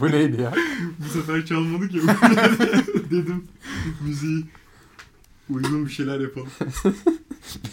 Bu 0.00 0.10
neydi 0.10 0.42
ya? 0.42 0.54
Bu 0.98 1.08
sefer 1.08 1.46
çalmadık 1.46 1.94
ya. 1.94 2.02
Dedim 3.10 3.44
müziği 4.06 4.44
uygun 5.50 5.86
bir 5.86 5.90
şeyler 5.90 6.20
yapalım. 6.20 6.48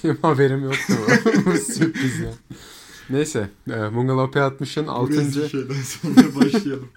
Benim 0.04 0.18
haberim 0.22 0.64
yoktu 0.64 0.94
bu. 1.46 1.74
Sürpriz 1.74 2.20
ya. 2.20 2.32
Neyse. 3.10 3.50
E, 3.70 3.96
Bungalov 3.96 4.32
P60'ın 4.32 4.88
Bu 4.88 4.92
6. 4.92 5.14
rezil 5.14 5.50
şeyden 5.50 5.74
sonra 5.82 6.36
başlayalım. 6.36 6.90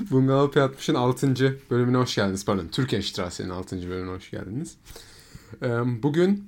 Bungalov 0.10 0.48
P60'ın 0.48 0.94
6. 0.94 1.34
bölümüne 1.70 1.96
hoş 1.96 2.14
geldiniz. 2.14 2.44
Pardon. 2.44 2.68
Türkiye 2.72 3.02
Strasse'nin 3.02 3.50
6. 3.50 3.90
bölümüne 3.90 4.16
hoş 4.16 4.30
geldiniz. 4.30 4.76
E, 5.62 5.68
bugün 6.02 6.44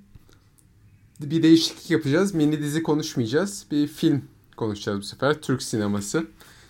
bir 1.20 1.42
değişiklik 1.42 1.90
yapacağız. 1.90 2.34
Mini 2.34 2.62
dizi 2.62 2.82
konuşmayacağız. 2.82 3.66
Bir 3.70 3.86
film 3.86 4.22
konuşacağız 4.56 4.98
bu 4.98 5.04
sefer. 5.04 5.40
Türk 5.40 5.62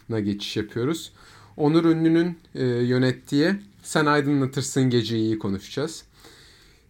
sinemasına 0.07 0.21
geçiş 0.21 0.57
yapıyoruz. 0.57 1.13
Onur 1.57 1.85
Ünlü'nün 1.85 2.39
e, 2.55 2.65
yönettiği 2.65 3.55
Sen 3.83 4.07
Aydınlatırsın 4.07 4.91
Geceyi 4.91 5.39
konuşacağız. 5.39 6.05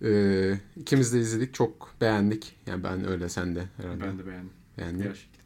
E, 0.04 0.60
ikimiz 0.76 1.12
de 1.12 1.20
izledik. 1.20 1.54
Çok 1.54 1.94
beğendik. 2.00 2.56
Yani 2.66 2.84
ben 2.84 3.08
öyle 3.08 3.28
sen 3.28 3.56
de 3.56 3.64
herhalde. 3.76 4.00
Ben 4.00 4.18
de 4.18 4.26
beğendim. 4.26 4.50
beğendin. 4.78 5.02
Gerçekten. 5.02 5.36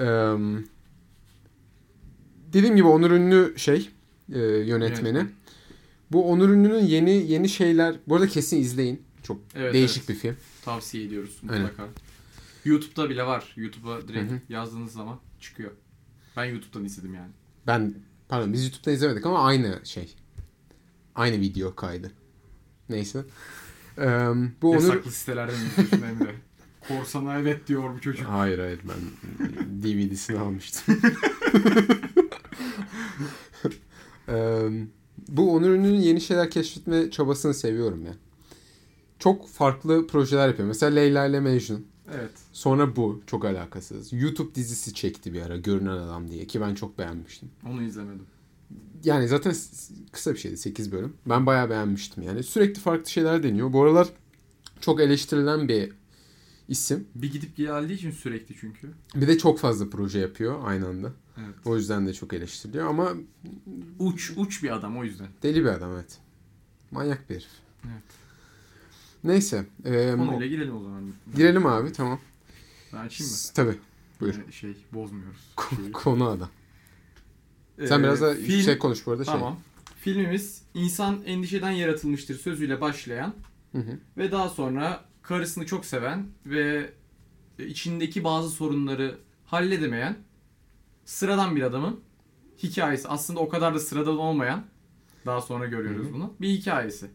Ee, 0.00 0.64
dediğim 2.52 2.76
gibi 2.76 2.86
Onur 2.86 3.10
Ünlü 3.10 3.54
şey 3.56 3.90
e, 4.32 4.38
yönetmeni. 4.38 5.18
Yönetmen. 5.18 5.30
Bu 6.12 6.30
Onur 6.30 6.48
Ünlü'nün 6.48 6.84
yeni 6.84 7.10
yeni 7.10 7.48
şeyler. 7.48 7.96
Bu 8.08 8.14
arada 8.14 8.28
kesin 8.28 8.60
izleyin. 8.60 9.02
Çok 9.22 9.40
Evet, 9.54 9.74
değişik 9.74 9.98
evet. 9.98 10.08
bir 10.08 10.14
film. 10.14 10.36
Tavsiye 10.64 11.04
ediyoruz 11.04 11.40
Aynen. 11.48 11.62
mutlaka. 11.62 11.88
YouTube'da 12.64 13.10
bile 13.10 13.26
var. 13.26 13.52
YouTube'a 13.56 14.08
direkt 14.08 14.30
Hı 14.30 14.34
hı. 14.34 14.40
yazdığınız 14.48 14.92
zaman 14.92 15.18
çıkıyor. 15.40 15.70
Ben 16.38 16.44
YouTube'dan 16.44 16.84
izledim 16.84 17.14
yani. 17.14 17.30
Ben 17.66 17.94
pardon 18.28 18.52
biz 18.52 18.64
YouTube'da 18.64 18.90
izlemedik 18.90 19.26
ama 19.26 19.44
aynı 19.44 19.80
şey. 19.84 20.14
Aynı 21.14 21.40
video 21.40 21.74
kaydı. 21.74 22.12
Neyse. 22.88 23.24
Ee, 23.98 24.02
bu 24.62 24.70
Onur 24.70 24.80
Yasaklı 24.80 25.10
sitelerden 25.10 25.54
izliyorsun 25.54 26.02
Emre. 26.02 26.34
Korsana 26.88 27.38
evet 27.38 27.66
diyor 27.66 27.94
bu 27.94 28.00
çocuk. 28.00 28.28
Hayır 28.28 28.58
hayır 28.58 28.80
ben 28.84 28.96
DVD'sini 29.82 30.38
almıştım. 30.38 31.00
Eee, 34.28 34.70
bu 35.28 35.54
Onur 35.54 35.70
Ünlü'nün 35.70 36.00
yeni 36.00 36.20
şeyler 36.20 36.50
keşfetme 36.50 37.10
çabasını 37.10 37.54
seviyorum 37.54 38.06
ya. 38.06 38.12
Çok 39.18 39.48
farklı 39.48 40.06
projeler 40.06 40.48
yapıyor. 40.48 40.68
Mesela 40.68 40.94
Leyla 40.94 41.26
ile 41.26 41.40
Mecnun. 41.40 41.86
Evet. 42.14 42.30
Sonra 42.52 42.96
bu 42.96 43.22
çok 43.26 43.44
alakasız. 43.44 44.12
YouTube 44.12 44.54
dizisi 44.54 44.94
çekti 44.94 45.32
bir 45.32 45.42
ara 45.42 45.56
Görünen 45.56 45.96
Adam 45.96 46.30
diye 46.30 46.46
ki 46.46 46.60
ben 46.60 46.74
çok 46.74 46.98
beğenmiştim. 46.98 47.50
Onu 47.66 47.82
izlemedim. 47.82 48.26
Yani 49.04 49.28
zaten 49.28 49.54
kısa 50.12 50.32
bir 50.32 50.38
şeydi 50.38 50.56
8 50.56 50.92
bölüm. 50.92 51.16
Ben 51.26 51.46
bayağı 51.46 51.70
beğenmiştim 51.70 52.22
yani. 52.22 52.42
Sürekli 52.42 52.80
farklı 52.80 53.10
şeyler 53.10 53.42
deniyor. 53.42 53.72
Bu 53.72 53.82
aralar 53.82 54.08
çok 54.80 55.00
eleştirilen 55.00 55.68
bir 55.68 55.92
isim. 56.68 57.08
Bir 57.14 57.32
gidip 57.32 57.56
geldiği 57.56 57.92
için 57.92 58.10
sürekli 58.10 58.54
çünkü. 58.60 58.90
Bir 59.14 59.28
de 59.28 59.38
çok 59.38 59.58
fazla 59.58 59.90
proje 59.90 60.18
yapıyor 60.18 60.60
aynı 60.64 60.88
anda. 60.88 61.12
Evet. 61.38 61.54
O 61.64 61.76
yüzden 61.76 62.06
de 62.06 62.12
çok 62.12 62.32
eleştiriliyor 62.32 62.86
ama 62.86 63.12
Uç 63.98 64.32
uç 64.36 64.62
bir 64.62 64.70
adam 64.76 64.96
o 64.98 65.04
yüzden. 65.04 65.26
deli 65.42 65.60
bir 65.64 65.68
adam 65.68 65.92
evet. 65.94 66.18
Manyak 66.90 67.30
bir 67.30 67.34
herif. 67.34 67.48
Evet. 67.84 68.02
Neyse. 69.24 69.66
E, 69.84 70.12
Konuyla 70.16 70.46
girelim 70.46 70.76
o 70.76 70.82
zaman. 70.82 71.02
girelim 71.36 71.66
abi 71.66 71.92
tamam. 71.92 72.20
Ben 72.92 72.98
açayım 72.98 73.32
mı? 73.32 73.38
Tabii. 73.54 73.74
Buyur. 74.20 74.34
Yine 74.34 74.52
Şey 74.52 74.76
bozmuyoruz. 74.92 75.54
Konu 75.92 76.28
adam. 76.28 76.48
Sen 77.88 78.00
Ee, 78.00 78.02
biraz 78.02 78.20
da 78.20 78.34
film- 78.34 78.52
yüksek 78.56 78.80
konuş 78.80 79.06
bu 79.06 79.10
arada 79.12 79.24
şey. 79.24 79.34
Tamam. 79.34 79.58
Filmimiz 80.00 80.62
insan 80.74 81.22
endişeden 81.26 81.70
yaratılmıştır 81.70 82.38
sözüyle 82.38 82.80
başlayan 82.80 83.34
Hı 83.72 83.78
hı. 83.78 83.98
ve 84.16 84.32
daha 84.32 84.48
sonra 84.48 85.04
karısını 85.22 85.66
çok 85.66 85.84
seven 85.84 86.26
ve 86.46 86.92
içindeki 87.58 88.24
bazı 88.24 88.50
sorunları 88.50 89.18
halledemeyen 89.46 90.16
sıradan 91.04 91.56
bir 91.56 91.62
adamın 91.62 92.00
hikayesi. 92.62 93.08
Aslında 93.08 93.40
o 93.40 93.48
kadar 93.48 93.74
da 93.74 93.78
sıradan 93.80 94.18
olmayan 94.18 94.64
daha 95.26 95.40
sonra 95.40 95.66
görüyoruz 95.66 96.04
Hı 96.06 96.10
hı. 96.10 96.14
bunu. 96.14 96.34
Bir 96.40 96.48
hikayesi. 96.48 97.10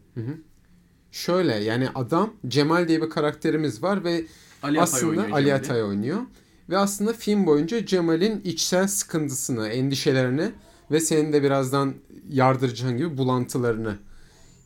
Şöyle 1.14 1.54
yani 1.54 1.90
adam 1.96 2.34
Cemal 2.48 2.88
diye 2.88 3.02
bir 3.02 3.10
karakterimiz 3.10 3.84
var 3.84 4.04
ve 4.04 4.26
Ali 4.64 4.82
Atay 4.82 4.84
aslında 4.84 5.22
oynuyor 5.22 5.30
Ali. 5.30 5.54
Atay 5.54 5.84
oynuyor. 5.84 6.22
Ve 6.70 6.78
aslında 6.78 7.14
film 7.14 7.46
boyunca 7.46 7.86
Cemal'in 7.86 8.42
içsel 8.42 8.88
sıkıntısını, 8.88 9.68
endişelerini 9.68 10.52
ve 10.92 11.00
senin 11.00 11.34
de 11.34 11.44
birazdan 11.44 11.94
yardıracağın 12.30 12.98
gibi 12.98 13.18
bulantılarını 13.18 13.98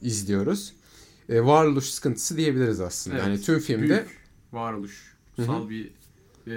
izliyoruz. 0.02 0.74
E, 1.30 1.46
varoluş 1.46 1.86
sıkıntısı 1.86 2.38
diyebiliriz 2.38 2.82
aslında. 2.82 3.18
Evet. 3.18 3.28
Yani 3.28 3.42
tüm 3.42 3.60
filmde 3.60 3.88
Büyük 3.88 4.08
varoluşsal 4.52 5.70
bir 5.70 5.92
e, 6.48 6.56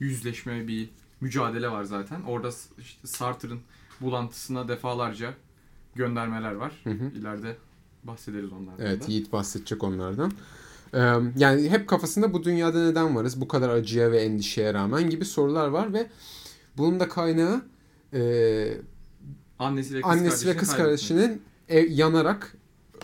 yüzleşme, 0.00 0.68
bir 0.68 0.90
mücadele 1.20 1.68
var 1.68 1.84
zaten. 1.84 2.22
Orada 2.22 2.50
işte 2.78 3.06
Sartre'ın 3.06 3.60
bulantısına 4.00 4.68
defalarca 4.68 5.34
göndermeler 5.94 6.52
var. 6.52 6.72
Hı 6.84 6.90
hı. 6.90 7.10
İleride 7.18 7.56
bahsederiz 8.04 8.52
onlardan 8.52 8.86
Evet 8.86 9.02
da. 9.02 9.12
Yiğit 9.12 9.32
bahsedecek 9.32 9.84
onlardan. 9.84 10.32
Ee, 10.94 10.98
yani 11.36 11.70
hep 11.70 11.88
kafasında 11.88 12.32
bu 12.32 12.44
dünyada 12.44 12.84
neden 12.84 13.16
varız? 13.16 13.40
Bu 13.40 13.48
kadar 13.48 13.68
acıya 13.68 14.12
ve 14.12 14.20
endişeye 14.20 14.74
rağmen 14.74 15.10
gibi 15.10 15.24
sorular 15.24 15.68
var 15.68 15.92
ve 15.92 16.10
bunun 16.76 17.00
da 17.00 17.08
kaynağı 17.08 17.62
e, 18.12 18.74
Annesi 19.58 19.94
ve 19.94 20.00
kız 20.00 20.10
annesi 20.10 20.48
ve 20.48 20.56
kız 20.56 20.76
kardeşinin 20.76 21.42
ev, 21.68 21.90
yanarak 21.90 22.56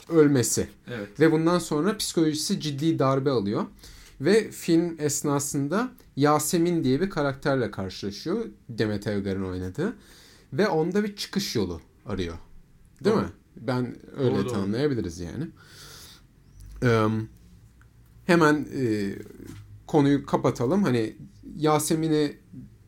ölmesi. 0.09 0.69
Evet. 0.89 1.21
Ve 1.21 1.33
bundan 1.33 1.59
sonra 1.59 1.97
psikolojisi 1.97 2.61
ciddi 2.61 2.99
darbe 2.99 3.31
alıyor. 3.31 3.67
Ve 4.21 4.51
film 4.51 4.97
esnasında 4.99 5.91
Yasemin 6.17 6.85
diye 6.85 7.01
bir 7.01 7.11
karakterle 7.11 7.71
karşılaşıyor. 7.71 8.47
Demet 8.69 9.07
Evgar'ın 9.07 9.45
oynadığı. 9.45 9.97
Ve 10.53 10.69
onda 10.69 11.05
bir 11.05 11.17
çıkış 11.17 11.57
yolu 11.57 11.81
arıyor. 12.07 12.35
Değil 13.05 13.17
Doğru. 13.17 13.23
mi? 13.23 13.29
Ben 13.61 13.97
öyle 14.17 14.31
Doğru, 14.35 14.45
doğru. 14.45 14.53
tanımlayabiliriz 14.53 15.21
yani. 15.21 15.49
Ee, 16.83 17.07
hemen 18.27 18.69
e, 18.77 19.13
konuyu 19.87 20.27
kapatalım. 20.27 20.83
Hani 20.83 21.17
Yasemin'i 21.57 22.37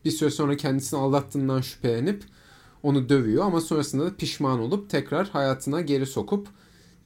bir 0.05 0.11
süre 0.11 0.29
sonra 0.29 0.57
kendisini 0.57 0.99
aldattığından 0.99 1.61
şüphelenip 1.61 2.23
onu 2.83 3.09
dövüyor 3.09 3.45
ama 3.45 3.61
sonrasında 3.61 4.05
da 4.05 4.15
pişman 4.15 4.59
olup 4.59 4.89
tekrar 4.89 5.29
hayatına 5.29 5.81
geri 5.81 6.05
sokup 6.05 6.47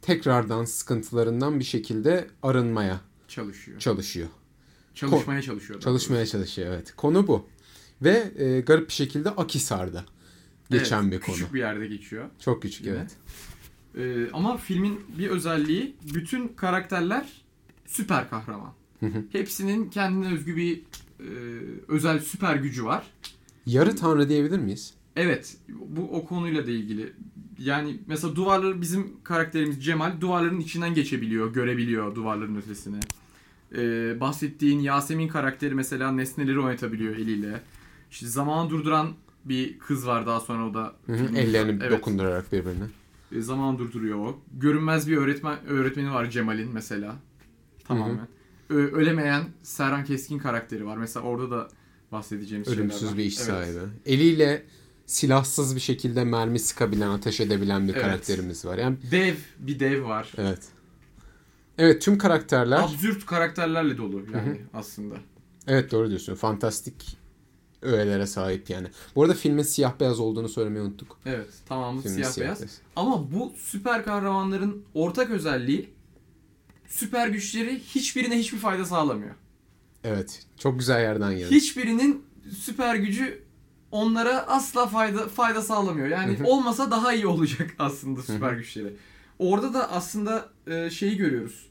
tekrardan 0.01 0.65
sıkıntılarından 0.65 1.59
bir 1.59 1.63
şekilde 1.65 2.27
arınmaya 2.43 3.01
Çalışıyor. 3.27 3.79
çalışıyor. 3.79 4.27
Çalışmaya 4.93 5.41
çalışıyor. 5.41 5.81
daha 5.81 5.83
Çalışmaya 5.83 6.25
çalışıyor 6.25 6.67
evet. 6.73 6.95
Konu 6.95 7.27
bu. 7.27 7.45
Ve 8.01 8.31
e, 8.37 8.61
garip 8.61 8.87
bir 8.87 8.93
şekilde 8.93 9.29
Akisar'da 9.29 9.93
doğrusu. 10.71 10.83
geçen 10.83 11.03
Evet, 11.03 11.11
bir 11.11 11.19
konu. 11.19 11.35
Küçük 11.35 11.53
bir 11.53 11.59
yerde 11.59 11.87
geçiyor. 11.87 12.29
Çok 12.39 12.61
küçük 12.61 12.85
Yine. 12.85 12.95
evet. 12.97 13.11
Ee, 13.97 14.31
ama 14.33 14.57
filmin 14.57 14.99
bir 15.17 15.29
özelliği 15.29 15.95
bütün 16.13 16.47
karakterler 16.47 17.41
süper 17.85 18.29
kahraman. 18.29 18.73
Hepsinin 19.31 19.89
kendine 19.89 20.33
özgü 20.33 20.55
bir 20.55 20.81
e, 21.19 21.29
özel 21.87 22.19
süper 22.19 22.55
gücü 22.55 22.85
var. 22.85 23.03
Yarı 23.65 23.95
tanrı 23.95 24.29
diyebilir 24.29 24.59
miyiz? 24.59 24.93
Evet, 25.15 25.57
bu 25.69 26.01
o 26.01 26.25
konuyla 26.25 26.67
da 26.67 26.71
ilgili. 26.71 27.13
Yani 27.59 27.97
mesela 28.07 28.35
duvarları 28.35 28.81
bizim 28.81 29.13
karakterimiz 29.23 29.85
Cemal 29.85 30.21
duvarların 30.21 30.59
içinden 30.59 30.93
geçebiliyor, 30.93 31.53
görebiliyor 31.53 32.15
duvarların 32.15 32.55
ötesini. 32.55 32.99
Ee, 33.77 34.19
bahsettiğin 34.19 34.79
Yasemin 34.79 35.27
karakteri 35.27 35.75
mesela 35.75 36.11
nesneleri 36.11 36.59
oynatabiliyor 36.59 37.15
eliyle. 37.15 37.61
İşte 38.11 38.27
zamanı 38.27 38.69
durduran 38.69 39.13
bir 39.45 39.79
kız 39.79 40.07
var 40.07 40.25
daha 40.25 40.39
sonra 40.39 40.69
o 40.69 40.73
da. 40.73 40.93
Hı 41.05 41.13
hı. 41.13 41.37
Ellerini 41.37 41.83
Evet. 41.83 41.91
dokundurarak 41.91 42.51
birbirine. 42.51 42.85
E, 43.31 43.41
zaman 43.41 43.77
durduruyor 43.79 44.17
o. 44.19 44.39
Görünmez 44.53 45.07
bir 45.07 45.17
öğretmen 45.17 45.65
öğretmeni 45.67 46.13
var 46.13 46.29
Cemal'in 46.29 46.73
mesela. 46.73 47.15
Tamamen. 47.87 48.27
Ö- 48.69 48.91
ölemeyen 48.91 49.43
Serhan 49.63 50.05
Keskin 50.05 50.39
karakteri 50.39 50.85
var. 50.85 50.97
Mesela 50.97 51.25
orada 51.25 51.51
da 51.51 51.67
bahsedeceğimiz 52.11 52.67
Ölümsüz 52.67 53.17
bir 53.17 53.23
iş 53.23 53.37
Evet. 53.37 53.47
sahibi. 53.47 53.79
Eliyle 54.05 54.65
silahsız 55.05 55.75
bir 55.75 55.79
şekilde 55.81 56.23
mermi 56.23 56.59
sıkabilen, 56.59 57.09
ateş 57.09 57.39
edebilen 57.39 57.87
bir 57.87 57.93
Evet. 57.93 58.01
karakterimiz 58.01 58.65
var. 58.65 58.77
Yani 58.77 58.97
Dev 59.11 59.35
bir 59.59 59.79
dev 59.79 60.03
var. 60.03 60.31
evet. 60.37 60.59
Evet 61.77 62.01
tüm 62.01 62.17
karakterler 62.17 62.77
Absürt 62.79 63.25
karakterlerle 63.25 63.97
dolu 63.97 64.21
yani 64.33 64.61
aslında. 64.73 65.15
Evet 65.67 65.91
doğru 65.91 66.09
diyorsun. 66.09 66.35
Fantastik 66.35 67.17
öğelere 67.81 68.27
sahip 68.27 68.69
yani. 68.69 68.87
Bu 69.15 69.23
arada 69.23 69.33
filmin 69.33 69.63
siyah 69.63 69.99
beyaz 69.99 70.19
olduğunu 70.19 70.49
söylemeyi 70.49 70.85
unuttuk. 70.85 71.17
Evet 71.25 71.49
tamamı 71.65 72.01
Filmin 72.01 72.15
siyah 72.15 72.37
beyaz. 72.37 72.81
Ama 72.95 73.31
bu 73.31 73.53
süper 73.57 74.05
kahramanların 74.05 74.85
ortak 74.93 75.29
özelliği 75.29 75.89
süper 76.87 77.27
güçleri 77.27 77.79
hiçbirine 77.79 78.37
hiçbir 78.39 78.57
fayda 78.57 78.85
sağlamıyor. 78.85 79.35
Evet. 80.03 80.45
Çok 80.57 80.79
güzel 80.79 81.01
yerden 81.01 81.37
geldi. 81.37 81.55
Hiçbirinin 81.55 82.25
süper 82.59 82.95
gücü 82.95 83.43
onlara 83.91 84.47
asla 84.47 84.87
fayda 84.87 85.27
fayda 85.27 85.61
sağlamıyor. 85.61 86.07
Yani 86.07 86.37
olmasa 86.43 86.91
daha 86.91 87.13
iyi 87.13 87.27
olacak 87.27 87.75
aslında 87.79 88.23
süper 88.23 88.53
güçleri. 88.53 88.95
Orada 89.39 89.73
da 89.73 89.91
aslında 89.91 90.49
e, 90.67 90.89
şeyi 90.89 91.17
görüyoruz. 91.17 91.65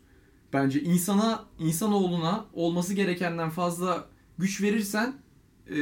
Bence 0.52 0.82
insana, 0.82 1.44
insanoğluna 1.58 2.44
olması 2.54 2.94
gerekenden 2.94 3.50
fazla 3.50 4.06
güç 4.38 4.62
verirsen 4.62 5.14
e, 5.70 5.78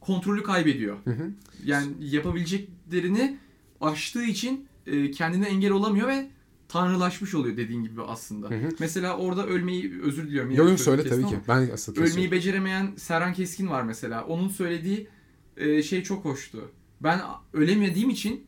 kontrolü 0.00 0.42
kaybediyor. 0.42 0.96
Hı 1.04 1.10
hı. 1.10 1.30
Yani 1.64 1.92
yapabileceklerini 2.00 3.38
aştığı 3.80 4.24
için 4.24 4.68
e, 4.86 5.10
kendine 5.10 5.46
engel 5.48 5.70
olamıyor 5.70 6.08
ve 6.08 6.30
tanrılaşmış 6.68 7.34
oluyor 7.34 7.56
dediğin 7.56 7.82
gibi 7.82 8.02
aslında. 8.02 8.50
Hı 8.50 8.54
hı. 8.54 8.68
Mesela 8.80 9.16
orada 9.16 9.46
ölmeyi 9.46 10.02
özür 10.02 10.28
diliyorum. 10.28 10.50
Yok 10.50 10.68
yok 10.68 10.80
söyle 10.80 11.08
tabii 11.08 11.26
ki. 11.26 11.36
Ben 11.48 11.66
kesiyorum. 11.66 12.02
Ölmeyi 12.02 12.32
beceremeyen 12.32 12.92
Serhan 12.96 13.32
Keskin 13.32 13.68
var 13.68 13.82
mesela. 13.82 14.24
Onun 14.24 14.48
söylediği 14.48 15.08
e, 15.56 15.82
şey 15.82 16.02
çok 16.02 16.24
hoştu. 16.24 16.70
Ben 17.00 17.20
ölemediğim 17.52 18.10
için 18.10 18.46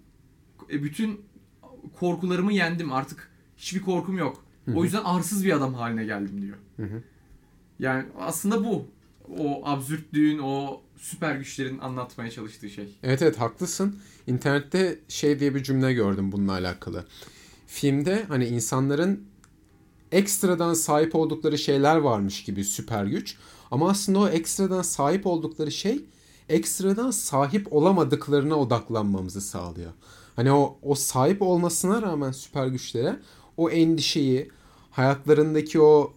e, 0.71 0.83
bütün 0.83 1.21
korkularımı 1.99 2.53
yendim. 2.53 2.93
Artık 2.93 3.31
hiçbir 3.57 3.81
korkum 3.81 4.19
yok. 4.19 4.45
Hı 4.65 4.71
hı. 4.71 4.77
O 4.77 4.85
yüzden 4.85 5.03
arsız 5.05 5.45
bir 5.45 5.53
adam 5.53 5.75
haline 5.75 6.05
geldim 6.05 6.43
diyor. 6.43 6.57
Hı 6.77 6.83
hı. 6.83 7.03
Yani 7.79 8.05
aslında 8.19 8.65
bu. 8.65 8.87
O 9.39 9.61
absürtlüğün, 9.65 10.39
o 10.39 10.81
süper 10.97 11.37
güçlerin 11.37 11.79
anlatmaya 11.79 12.31
çalıştığı 12.31 12.71
şey. 12.71 12.99
Evet 13.03 13.23
evet 13.23 13.41
haklısın. 13.41 13.99
İnternette 14.27 14.99
şey 15.09 15.41
diye 15.41 15.55
bir 15.55 15.63
cümle 15.63 15.93
gördüm 15.93 16.33
bununla 16.33 16.53
alakalı. 16.53 17.07
Filmde 17.67 18.25
hani 18.29 18.47
insanların 18.47 19.25
ekstradan 20.13 20.75
sahip 20.75 21.15
oldukları 21.15 21.59
şeyler 21.59 21.97
varmış 21.97 22.45
gibi 22.45 22.65
süper 22.65 23.05
güç. 23.05 23.37
Ama 23.71 23.91
aslında 23.91 24.19
o 24.19 24.29
ekstradan 24.29 24.83
sahip 24.83 25.27
oldukları 25.27 25.73
şey 25.73 26.05
ekstradan 26.49 27.11
sahip 27.11 27.73
olamadıklarına 27.73 28.57
odaklanmamızı 28.57 29.41
sağlıyor. 29.41 29.93
Hani 30.37 30.53
o, 30.53 30.79
o 30.83 30.95
sahip 30.95 31.43
olmasına 31.43 32.03
rağmen 32.03 32.33
süper 32.33 32.67
güçlere 32.67 33.17
o 33.57 33.71
endişeyi, 33.71 34.51
hayatlarındaki 34.91 35.81
o 35.81 36.13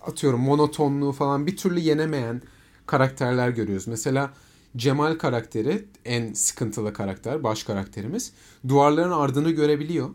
atıyorum 0.00 0.40
monotonluğu 0.40 1.12
falan 1.12 1.46
bir 1.46 1.56
türlü 1.56 1.80
yenemeyen 1.80 2.42
karakterler 2.86 3.48
görüyoruz. 3.48 3.86
Mesela 3.88 4.30
Cemal 4.76 5.14
karakteri 5.18 5.84
en 6.04 6.32
sıkıntılı 6.32 6.92
karakter, 6.92 7.42
baş 7.42 7.62
karakterimiz. 7.62 8.32
Duvarların 8.68 9.10
ardını 9.10 9.50
görebiliyor. 9.50 10.10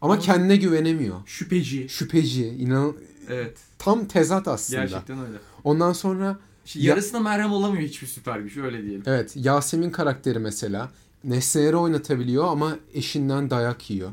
Ama 0.00 0.12
Ama- 0.12 0.22
kendine 0.22 0.56
güvenemiyor. 0.56 1.16
Şüpheci. 1.26 1.88
Şüpheci, 1.88 2.46
inan 2.48 2.96
Evet. 3.28 3.58
tam 3.78 4.04
tezat 4.04 4.48
aslında. 4.48 4.80
Gerçekten 4.80 5.18
öyle. 5.26 5.38
Ondan 5.64 5.92
sonra 5.92 6.38
İşte 6.66 6.80
Ya- 6.80 6.86
yarısına 6.86 7.20
merhem 7.20 7.52
olamıyor 7.52 7.82
hiçbir 7.82 8.06
süper 8.06 8.38
güç 8.40 8.56
öyle 8.56 8.82
diyelim. 8.82 9.02
evet 9.06 9.32
Yasemin 9.36 9.90
karakteri 9.90 10.38
mesela 10.38 10.90
nesneleri 11.24 11.76
oynatabiliyor 11.76 12.44
ama 12.44 12.76
eşinden 12.94 13.50
dayak 13.50 13.90
yiyor. 13.90 14.10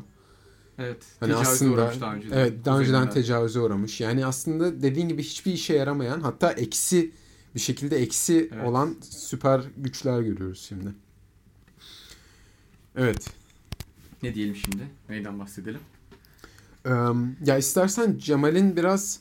Evet. 0.78 1.02
Hani 1.20 1.28
Tecavüze 1.30 1.50
aslında 1.50 1.72
uğramış 1.74 2.00
daha 2.00 2.14
önceden. 2.14 2.36
evet 2.38 2.64
daha 2.64 2.78
önceden 2.80 3.10
tecavüze 3.10 3.60
uğramış. 3.60 4.00
Yani 4.00 4.26
aslında 4.26 4.82
dediğin 4.82 5.08
gibi 5.08 5.22
hiçbir 5.22 5.52
işe 5.52 5.74
yaramayan 5.74 6.20
hatta 6.20 6.52
eksi 6.52 7.12
bir 7.54 7.60
şekilde 7.60 7.96
eksi 7.96 8.50
Evet. 8.54 8.68
olan 8.68 8.96
süper 9.10 9.60
güçler 9.76 10.20
görüyoruz 10.20 10.64
şimdi. 10.68 10.94
Evet. 12.96 13.30
Ne 14.22 14.34
diyelim 14.34 14.56
şimdi? 14.56 14.82
Neyden 15.08 15.38
bahsedelim? 15.38 15.80
Eee, 16.86 16.92
ya 17.46 17.58
istersen 17.58 18.18
Cemal'in 18.18 18.76
biraz 18.76 19.20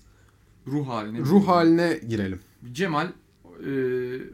Ruh 0.67 0.87
haline. 0.87 1.19
ruh 1.19 1.47
haline 1.47 1.99
girelim. 2.09 2.39
Cemal 2.71 3.07
e, 3.07 3.71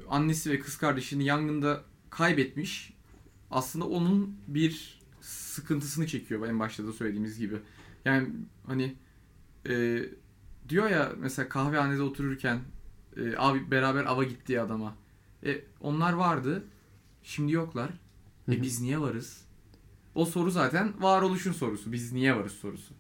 annesi 0.10 0.52
ve 0.52 0.60
kız 0.60 0.78
kardeşini 0.78 1.26
yangında 1.26 1.82
kaybetmiş. 2.10 2.94
Aslında 3.52 3.86
onun 3.88 4.36
bir 4.48 4.99
sıkıntısını 5.50 6.08
çekiyor 6.08 6.48
en 6.48 6.60
başta 6.60 6.88
da 6.88 6.94
söylediğimiz 6.94 7.40
gibi. 7.40 7.56
Yani 8.06 8.30
hani 8.68 8.96
e, 9.70 10.04
diyor 10.70 10.90
ya 10.90 11.12
mesela 11.18 11.50
kahvehanede 11.50 12.02
otururken 12.02 12.60
e, 13.18 13.38
abi 13.38 13.72
beraber 13.72 14.06
ava 14.06 14.24
gittiği 14.24 14.62
adama. 14.62 14.96
E, 15.46 15.62
onlar 15.82 16.14
vardı. 16.14 16.64
Şimdi 17.24 17.52
yoklar. 17.52 17.90
E 18.52 18.62
biz 18.62 18.82
niye 18.82 19.02
varız? 19.02 19.42
O 20.16 20.26
soru 20.26 20.52
zaten 20.52 20.94
varoluşun 21.00 21.52
sorusu. 21.52 21.92
Biz 21.92 22.14
niye 22.14 22.36
varız 22.36 22.52
sorusu. 22.52 22.94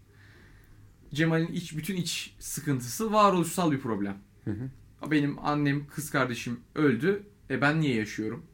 Cemal'in 1.13 1.47
iç 1.47 1.77
bütün 1.77 1.95
iç 1.95 2.35
sıkıntısı 2.39 3.13
varoluşsal 3.13 3.71
bir 3.71 3.79
problem. 3.79 4.17
Hı 4.45 4.51
hı. 4.51 5.11
Benim 5.11 5.45
annem, 5.45 5.87
kız 5.87 6.09
kardeşim 6.09 6.59
öldü. 6.75 7.23
E 7.49 7.61
ben 7.61 7.81
niye 7.81 7.95
yaşıyorum? 7.95 8.45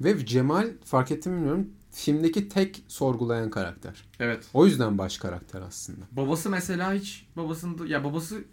Ve 0.00 0.26
Cemal 0.26 0.70
fark 0.84 1.10
ettim 1.10 1.32
mi 1.32 1.36
bilmiyorum 1.36 1.70
filmdeki 1.92 2.48
tek 2.48 2.84
sorgulayan 2.88 3.50
karakter. 3.50 4.04
Evet. 4.20 4.44
O 4.54 4.66
yüzden 4.66 4.98
baş 4.98 5.18
karakter 5.18 5.62
aslında. 5.62 6.00
Babası 6.12 6.50
mesela 6.50 6.94
hiç 6.94 7.26
babasında 7.36 7.86
ya 7.86 8.04
babası 8.04 8.44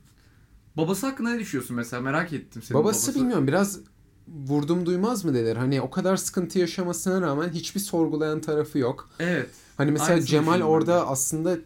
babası 0.78 1.08
hakkında 1.08 1.30
ne 1.30 1.40
düşünüyorsun 1.40 1.76
mesela 1.76 2.02
merak 2.02 2.34
ettim 2.34 2.62
senin 2.62 2.80
babası, 2.80 3.16
bilmiyorum 3.16 3.48
biraz 3.48 3.80
vurdum 4.28 4.86
duymaz 4.86 5.26
mı 5.26 5.34
denir. 5.34 5.56
Hani 5.56 5.82
o 5.82 5.90
kadar 5.90 6.18
sıkıntı 6.18 6.60
yaşamasına 6.60 7.22
rağmen 7.22 7.50
hiçbir 7.50 7.80
sorgulayan 7.80 8.42
tarafı 8.42 8.80
yok. 8.80 9.10
Evet. 9.20 9.50
Hani 9.78 9.92
mesela 9.92 10.12
Aynısını 10.12 10.30
Cemal 10.30 10.62
orada 10.62 11.02
ben 11.06 11.12
aslında 11.12 11.58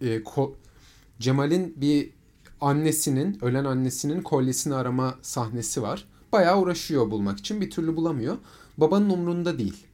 e, 0.00 0.18
ko- 0.18 0.54
Cemal'in 1.18 1.74
bir 1.80 2.10
annesinin, 2.60 3.44
ölen 3.44 3.64
annesinin 3.64 4.22
kolyesini 4.22 4.74
arama 4.74 5.14
sahnesi 5.22 5.82
var. 5.82 6.08
Bayağı 6.32 6.60
uğraşıyor 6.60 7.10
bulmak 7.10 7.38
için 7.38 7.60
bir 7.60 7.70
türlü 7.70 7.96
bulamıyor. 7.96 8.36
Babanın 8.78 9.10
umrunda 9.10 9.58
değil. 9.58 9.86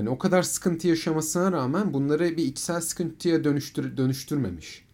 Hani 0.00 0.10
o 0.10 0.18
kadar 0.18 0.42
sıkıntı 0.42 0.88
yaşamasına 0.88 1.52
rağmen 1.52 1.94
bunları 1.94 2.36
bir 2.36 2.44
içsel 2.44 2.80
sıkıntıya 2.80 3.44
dönüştür 3.44 3.96
dönüştürmemiş. 3.96 4.84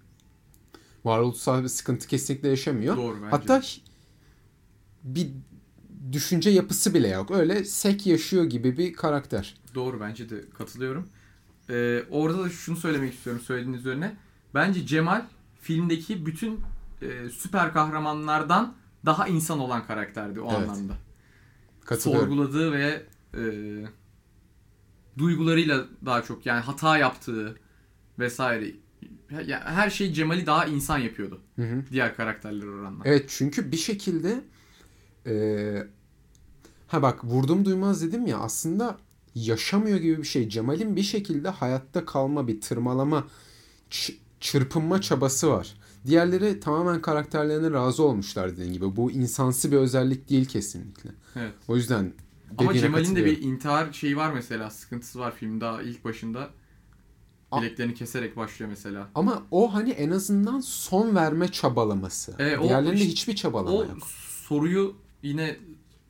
Varoluşsal 1.05 1.63
bir 1.63 1.69
sıkıntı 1.69 2.07
kesinlikle 2.07 2.49
yaşamıyor. 2.49 2.97
Doğru 2.97 3.17
bence. 3.17 3.31
Hatta 3.31 3.63
bir 5.05 5.31
düşünce 6.13 6.51
yapısı 6.51 6.95
bile 6.95 7.09
yok. 7.09 7.31
Öyle 7.31 7.65
sek 7.65 8.07
yaşıyor 8.07 8.45
gibi 8.45 8.79
bir 8.79 8.93
karakter. 8.93 9.55
Doğru 9.75 10.01
bence 10.01 10.31
de 10.31 10.51
katılıyorum. 10.59 11.09
Ee, 11.71 12.03
orada 12.11 12.45
da 12.45 12.51
şunu 12.51 12.77
söylemek 12.77 13.15
istiyorum 13.15 13.43
söylediğiniz 13.43 13.81
üzerine. 13.81 14.17
Bence 14.55 14.87
Cemal 14.87 15.27
filmdeki 15.61 16.27
bütün 16.27 16.61
e, 17.03 17.29
süper 17.31 17.73
kahramanlardan 17.73 18.75
daha 19.05 19.29
insan 19.29 19.59
olan 19.59 19.87
karakterdi 19.87 20.41
o 20.41 20.51
Evet. 20.51 20.69
anlamda. 20.69 20.93
Katılıyorum. 21.85 22.29
Sorguladığı 22.29 22.73
ve 22.73 23.03
e, 23.35 23.43
duygularıyla 25.19 25.85
daha 26.05 26.23
çok 26.23 26.47
yani 26.47 26.61
hata 26.61 26.99
yaptığı 26.99 27.59
vesaire. 28.19 28.73
Ya, 29.47 29.63
her 29.65 29.91
şey 29.91 30.13
Cemal'i 30.13 30.47
daha 30.47 30.67
insan 30.67 30.99
yapıyordu. 30.99 31.41
Hı 31.57 31.63
hı. 31.63 31.85
Diğer 31.91 32.17
karakterler 32.17 32.67
oranla. 32.67 33.03
Evet 33.05 33.25
çünkü 33.29 33.73
bir 33.73 33.77
şekilde 33.77 34.45
eee, 35.27 35.89
ha 36.87 37.03
bak 37.03 37.25
vurdum 37.25 37.65
duymaz 37.65 38.03
dedim 38.03 38.27
ya 38.27 38.39
aslında 38.39 38.99
yaşamıyor 39.35 39.99
gibi 39.99 40.19
bir 40.19 40.27
şey. 40.27 40.49
Cemal'in 40.49 40.97
bir 40.97 41.03
şekilde 41.03 41.49
hayatta 41.49 42.05
kalma 42.05 42.49
bir 42.49 42.61
tırmalama 42.61 43.27
çırpınma 44.41 45.01
çabası 45.01 45.51
var. 45.51 45.75
Diğerleri 46.07 46.61
tamamen 46.61 47.03
karakterlerine 47.03 47.71
razı 47.71 48.03
olmuşlar 48.03 48.53
dediğin 48.53 48.73
gibi. 48.73 48.97
Bu 48.97 49.11
insansı 49.11 49.73
bir 49.73 49.77
özellik 49.77 50.31
değil 50.31 50.45
kesinlikle. 50.45 51.11
Evet. 51.37 51.53
O 51.69 51.77
yüzden 51.77 52.13
Ama 52.59 52.75
Cemal'in 52.75 53.17
de 53.17 53.25
bir 53.25 53.43
intihar 53.43 53.93
şeyi 53.93 54.17
var 54.17 54.33
mesela. 54.33 54.71
Sıkıntısı 54.71 55.19
var 55.19 55.35
film 55.35 55.61
daha 55.61 55.83
ilk 55.83 56.05
başında. 56.05 56.51
Bileklerini 57.61 57.95
keserek 57.95 58.37
başlıyor 58.37 58.71
mesela. 58.71 59.09
Ama 59.15 59.43
o 59.51 59.75
hani 59.75 59.91
en 59.91 60.11
azından 60.11 60.61
son 60.61 61.15
verme 61.17 61.49
çabalaması. 61.49 62.33
E, 62.33 62.37
Diğerlerinde 62.63 62.95
işte- 62.95 63.09
hiçbir 63.09 63.37
çabalama 63.37 63.77
O 63.77 63.85
yok. 63.85 64.07
soruyu 64.49 64.97
yine 65.23 65.57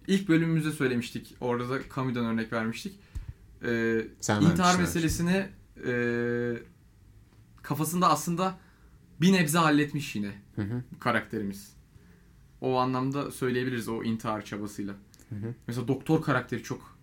ilk 0.06 0.28
bölümümüzde 0.28 0.72
söylemiştik. 0.72 1.36
Orada 1.40 1.70
da 1.70 1.78
Camus'dan 1.96 2.24
örnek 2.24 2.52
vermiştik. 2.52 2.98
Ee, 3.64 4.06
Sen 4.20 4.40
intihar 4.40 4.78
meselesini 4.78 5.46
e, 5.86 5.92
kafasında 7.62 8.08
aslında 8.10 8.58
bir 9.20 9.32
nebze 9.32 9.58
halletmiş 9.58 10.16
yine 10.16 10.32
Hı 10.56 10.62
hı. 10.62 10.82
karakterimiz. 11.00 11.72
O 12.60 12.76
anlamda 12.76 13.30
söyleyebiliriz 13.30 13.88
o 13.88 14.02
intihar 14.04 14.44
çabasıyla. 14.44 14.94
Hı 15.28 15.34
hı. 15.34 15.54
Mesela 15.66 15.88
doktor 15.88 16.22
karakteri 16.22 16.62
çok 16.62 16.96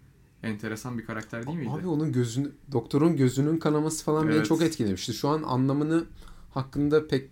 enteresan 0.44 0.98
bir 0.98 1.06
karakter 1.06 1.48
değil 1.48 1.58
miydi? 1.58 1.72
Abi 1.72 1.88
onun 1.88 2.12
gözünü, 2.12 2.52
doktorun 2.72 3.18
gözünün 3.18 3.58
kanaması 3.58 4.04
falan 4.04 4.28
beni 4.28 4.36
Evet. 4.36 4.46
çok 4.46 4.62
etkilemişti. 4.62 5.14
Şu 5.14 5.30
an 5.30 5.44
anlamını 5.44 6.06
hakkında 6.52 7.08
pek 7.08 7.30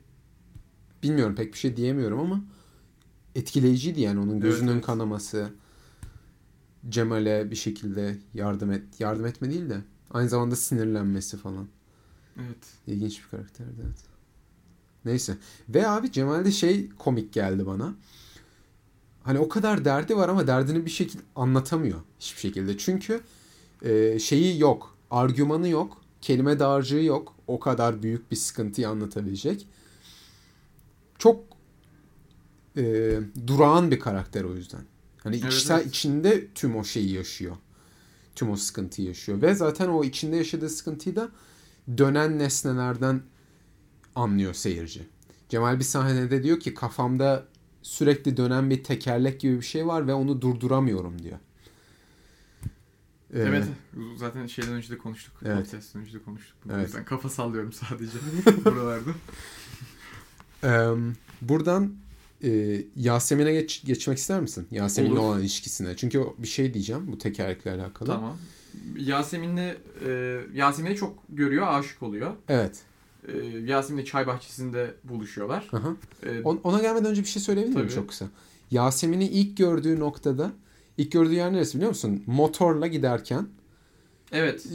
bilmiyorum 1.04 1.36
pek 1.36 1.54
bir 1.54 1.58
şey 1.58 1.78
diyemiyorum 1.78 2.20
ama 2.20 2.42
etkileyiciydi 3.36 4.02
yani 4.02 4.20
onun 4.20 4.40
gözünün 4.40 4.74
evet. 4.74 4.86
kanaması. 4.86 5.50
Cemal'e 6.90 7.52
bir 7.52 7.56
şekilde 7.56 8.18
yardım 8.34 8.72
et 8.72 9.00
yardım 9.00 9.26
etme 9.26 9.50
değil 9.50 9.70
de 9.70 9.82
aynı 10.12 10.30
zamanda 10.30 10.56
sinirlenmesi 10.56 11.38
falan. 11.38 11.68
Evet. 12.38 12.58
İlginç 12.88 13.24
bir 13.24 13.30
karakterdi 13.30 13.82
evet. 13.86 14.00
Neyse. 15.06 15.38
Ve 15.70 15.88
abi 15.88 16.12
Cemal'de 16.12 16.52
şey 16.52 16.90
komik 16.90 17.34
geldi 17.34 17.66
bana. 17.66 17.96
Hani 19.24 19.40
o 19.40 19.50
kadar 19.50 19.86
derdi 19.86 20.18
var 20.18 20.30
ama 20.30 20.48
derdini 20.48 20.86
bir 20.86 20.92
şekilde 20.92 21.24
anlatamıyor 21.36 22.00
hiçbir 22.20 22.40
şekilde. 22.40 22.78
Çünkü 22.78 23.22
e, 23.82 24.20
şeyi 24.20 24.60
yok. 24.60 24.98
Argümanı 25.12 25.70
yok. 25.70 26.02
Kelime 26.22 26.60
dağarcığı 26.60 27.00
yok. 27.04 27.36
O 27.48 27.60
kadar 27.60 28.04
büyük 28.04 28.32
bir 28.32 28.36
sıkıntıyı 28.36 28.90
anlatabilecek. 28.90 29.68
Çok 31.20 31.44
e, 32.78 33.20
durağan 33.48 33.92
bir 33.92 34.00
karakter 34.00 34.44
o 34.44 34.56
yüzden. 34.56 34.82
Hani 35.24 35.40
Evet, 35.44 35.54
içsel 35.54 35.80
evet. 35.80 35.88
içinde 35.88 36.48
tüm 36.56 36.76
o 36.76 36.84
şeyi 36.84 37.12
yaşıyor. 37.12 37.56
Tüm 38.36 38.52
o 38.52 38.56
sıkıntıyı 38.56 39.08
yaşıyor. 39.08 39.42
Ve 39.42 39.56
zaten 39.56 39.88
o 39.88 40.04
içinde 40.04 40.36
yaşadığı 40.36 40.70
sıkıntıyı 40.70 41.16
da 41.16 41.30
dönen 41.98 42.40
nesnelerden 42.40 43.22
anlıyor 44.16 44.54
seyirci. 44.54 45.08
Cemal 45.50 45.80
bir 45.80 45.84
sahnede 45.84 46.44
diyor 46.44 46.60
ki 46.60 46.74
kafamda 46.74 47.46
sürekli 47.82 48.38
dönen 48.38 48.70
bir 48.70 48.84
tekerlek 48.84 49.40
gibi 49.40 49.56
bir 49.58 49.66
şey 49.66 49.88
var 49.88 50.08
ve 50.08 50.14
onu 50.14 50.42
durduramıyorum 50.42 51.24
diyor. 51.24 51.38
Ee, 53.34 53.40
Evet. 53.40 53.66
Zaten 54.18 54.48
şeyden 54.48 54.74
önce 54.74 54.90
de 54.90 54.98
konuştuk. 54.98 55.34
Evet. 55.46 55.66
Podcast'ten 55.66 56.02
önce 56.02 56.14
de 56.14 56.24
konuştuk. 56.24 56.56
Bunu. 56.66 56.74
Evet. 56.74 56.86
Yüzden 56.86 57.06
kafa 57.06 57.30
sallıyorum 57.30 57.74
sadece 57.74 58.18
buralarda. 58.66 59.10
Ee, 60.64 60.90
buradan 61.42 61.94
e, 62.44 62.82
Yasemin'e 62.96 63.54
geç, 63.54 63.84
geçmek 63.86 64.18
ister 64.18 64.42
misin? 64.42 64.68
Yasemin'le 64.72 65.16
olan 65.18 65.40
ilişkisine. 65.40 65.96
Çünkü 65.96 66.24
bir 66.38 66.48
şey 66.48 66.74
diyeceğim 66.74 67.12
bu 67.12 67.18
tekerlekle 67.18 67.72
alakalı. 67.72 68.10
Tamam. 68.10 68.38
Yasemin'le 68.98 69.76
e, 70.06 70.42
Yasemin'e 70.54 70.96
çok 70.96 71.24
görüyor, 71.30 71.68
aşık 71.68 72.04
oluyor. 72.04 72.34
Evet. 72.50 72.80
E, 73.28 73.38
Yasemin'le 73.66 74.06
çay 74.06 74.28
bahçesinde 74.28 74.94
buluşuyorlar. 75.04 75.68
Aha. 75.74 75.96
E, 76.26 76.42
On- 76.44 76.60
Ona 76.64 76.80
gelmeden 76.82 77.06
önce 77.12 77.22
bir 77.22 77.28
şey 77.28 77.42
söyleyebilir 77.42 77.76
miyim 77.76 77.90
çok 77.96 78.10
kısa? 78.10 78.26
Yasemin'i 78.72 79.28
ilk 79.28 79.58
gördüğü 79.58 80.00
noktada 80.00 80.52
ilk 80.98 81.12
gördüğü 81.12 81.34
yer 81.34 81.54
neresi 81.54 81.76
biliyor 81.76 81.90
musun? 81.90 82.24
Motorla 82.28 82.88
giderken 82.88 83.48
evet. 84.32 84.66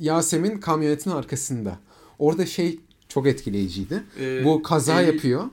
Yasemin 0.00 0.58
kamyonetin 0.58 1.10
arkasında. 1.10 1.78
Orada 2.18 2.46
şey 2.46 2.80
çok 3.08 3.26
etkileyiciydi. 3.26 4.02
E, 4.20 4.44
Bu 4.44 4.62
kaza 4.62 5.02
eli- 5.02 5.14
yapıyor. 5.14 5.44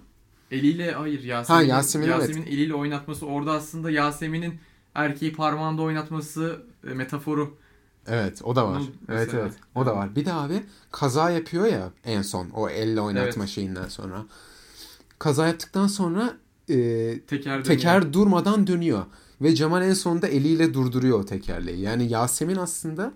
Eliyle 0.52 0.92
hayır 0.92 1.24
Yasemin. 1.24 1.58
Ha, 1.60 1.64
Yasemin, 1.64 2.08
evet. 2.08 2.20
Yasemin 2.20 2.46
eliyle 2.46 2.74
oynatması 2.74 3.26
orada 3.26 3.52
aslında 3.52 3.92
Yasemin'in 3.92 4.54
erkeği 4.96 5.34
parmağında 5.34 5.82
oynatması 5.82 6.62
e, 6.92 6.94
metaforu. 6.94 7.58
Evet 8.08 8.42
o 8.44 8.56
da 8.56 8.68
var. 8.68 8.80
Bunun 8.80 8.88
Evet 9.10 9.28
mesela- 9.28 9.44
evet 9.44 9.54
o 9.76 9.86
da 9.86 9.96
var. 9.96 10.16
Bir 10.16 10.26
de 10.26 10.34
abi 10.34 10.64
kaza 10.92 11.30
yapıyor 11.30 11.66
ya 11.66 11.90
en 12.06 12.22
son 12.22 12.50
o 12.50 12.70
elle 12.70 13.02
oynatma 13.02 13.44
Evet. 13.44 13.54
şeyinden 13.54 13.88
sonra. 13.88 14.26
Kaza 15.20 15.48
yaptıktan 15.48 15.88
sonra 15.88 16.34
e, 16.70 16.76
Teker 17.28 17.46
dönüyor. 17.46 17.64
teker 17.64 18.14
durmadan 18.14 18.68
dönüyor. 18.68 19.06
Ve 19.42 19.56
Cemal 19.56 19.82
en 19.84 19.94
sonunda 19.94 20.28
eliyle 20.28 20.74
durduruyor 20.74 21.20
o 21.20 21.26
tekerleği. 21.26 21.80
Yani 21.82 22.10
Yasemin 22.10 22.56
aslında 22.56 23.14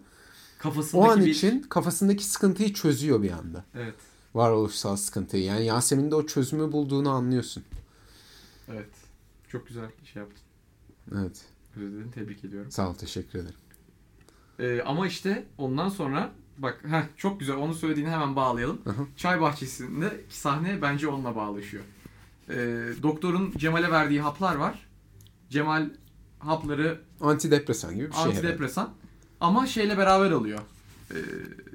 kafasındaki 0.59 1.07
o 1.07 1.11
an 1.11 1.19
bir... 1.25 1.31
için 1.31 1.61
kafasındaki 1.61 2.25
sıkıntıyı 2.25 2.73
çözüyor 2.73 3.21
bir 3.21 3.31
anda. 3.31 3.65
Evet. 3.75 3.95
Varoluşsal 4.33 4.95
sıkıntıyı. 4.95 5.43
Yani 5.43 5.65
Yasemin'in 5.65 6.11
de 6.11 6.15
o 6.15 6.25
çözümü 6.25 6.71
bulduğunu 6.71 7.09
anlıyorsun. 7.09 7.63
Evet. 8.71 8.89
Çok 9.47 9.67
güzel 9.67 9.89
şey 10.13 10.21
yaptın. 10.21 10.41
Evet. 11.15 11.41
Özür 11.75 11.91
dilerim. 11.91 12.11
Tebrik 12.11 12.45
ediyorum. 12.45 12.71
Sağ 12.71 12.89
ol 12.89 12.93
teşekkür 12.93 13.39
ederim. 13.39 13.55
Ee, 14.59 14.81
ama 14.85 15.07
işte 15.07 15.45
ondan 15.57 15.89
sonra 15.89 16.31
bak 16.57 16.83
heh, 16.89 17.01
çok 17.17 17.39
güzel 17.39 17.55
onu 17.55 17.73
söylediğini 17.73 18.09
hemen 18.09 18.35
bağlayalım. 18.35 18.81
Hı. 18.85 18.91
Çay 19.17 19.41
bahçesinde 19.41 20.21
sahne 20.29 20.81
bence 20.81 21.07
onunla 21.07 21.35
bağlaşıyor. 21.35 21.83
Ee, 22.49 22.53
doktorun 23.03 23.53
Cemal'e 23.57 23.91
verdiği 23.91 24.21
haplar 24.21 24.55
var. 24.55 24.87
Cemal 25.49 25.89
hapları 26.39 27.01
Antidepresan 27.21 27.95
gibi 27.95 28.07
bir 28.07 28.11
şey. 28.13 28.21
herhalde. 28.21 28.37
antidepresan 28.37 28.93
ama 29.41 29.67
şeyle 29.67 29.97
beraber 29.97 30.31
alıyor. 30.31 30.59
Ee, 31.11 31.15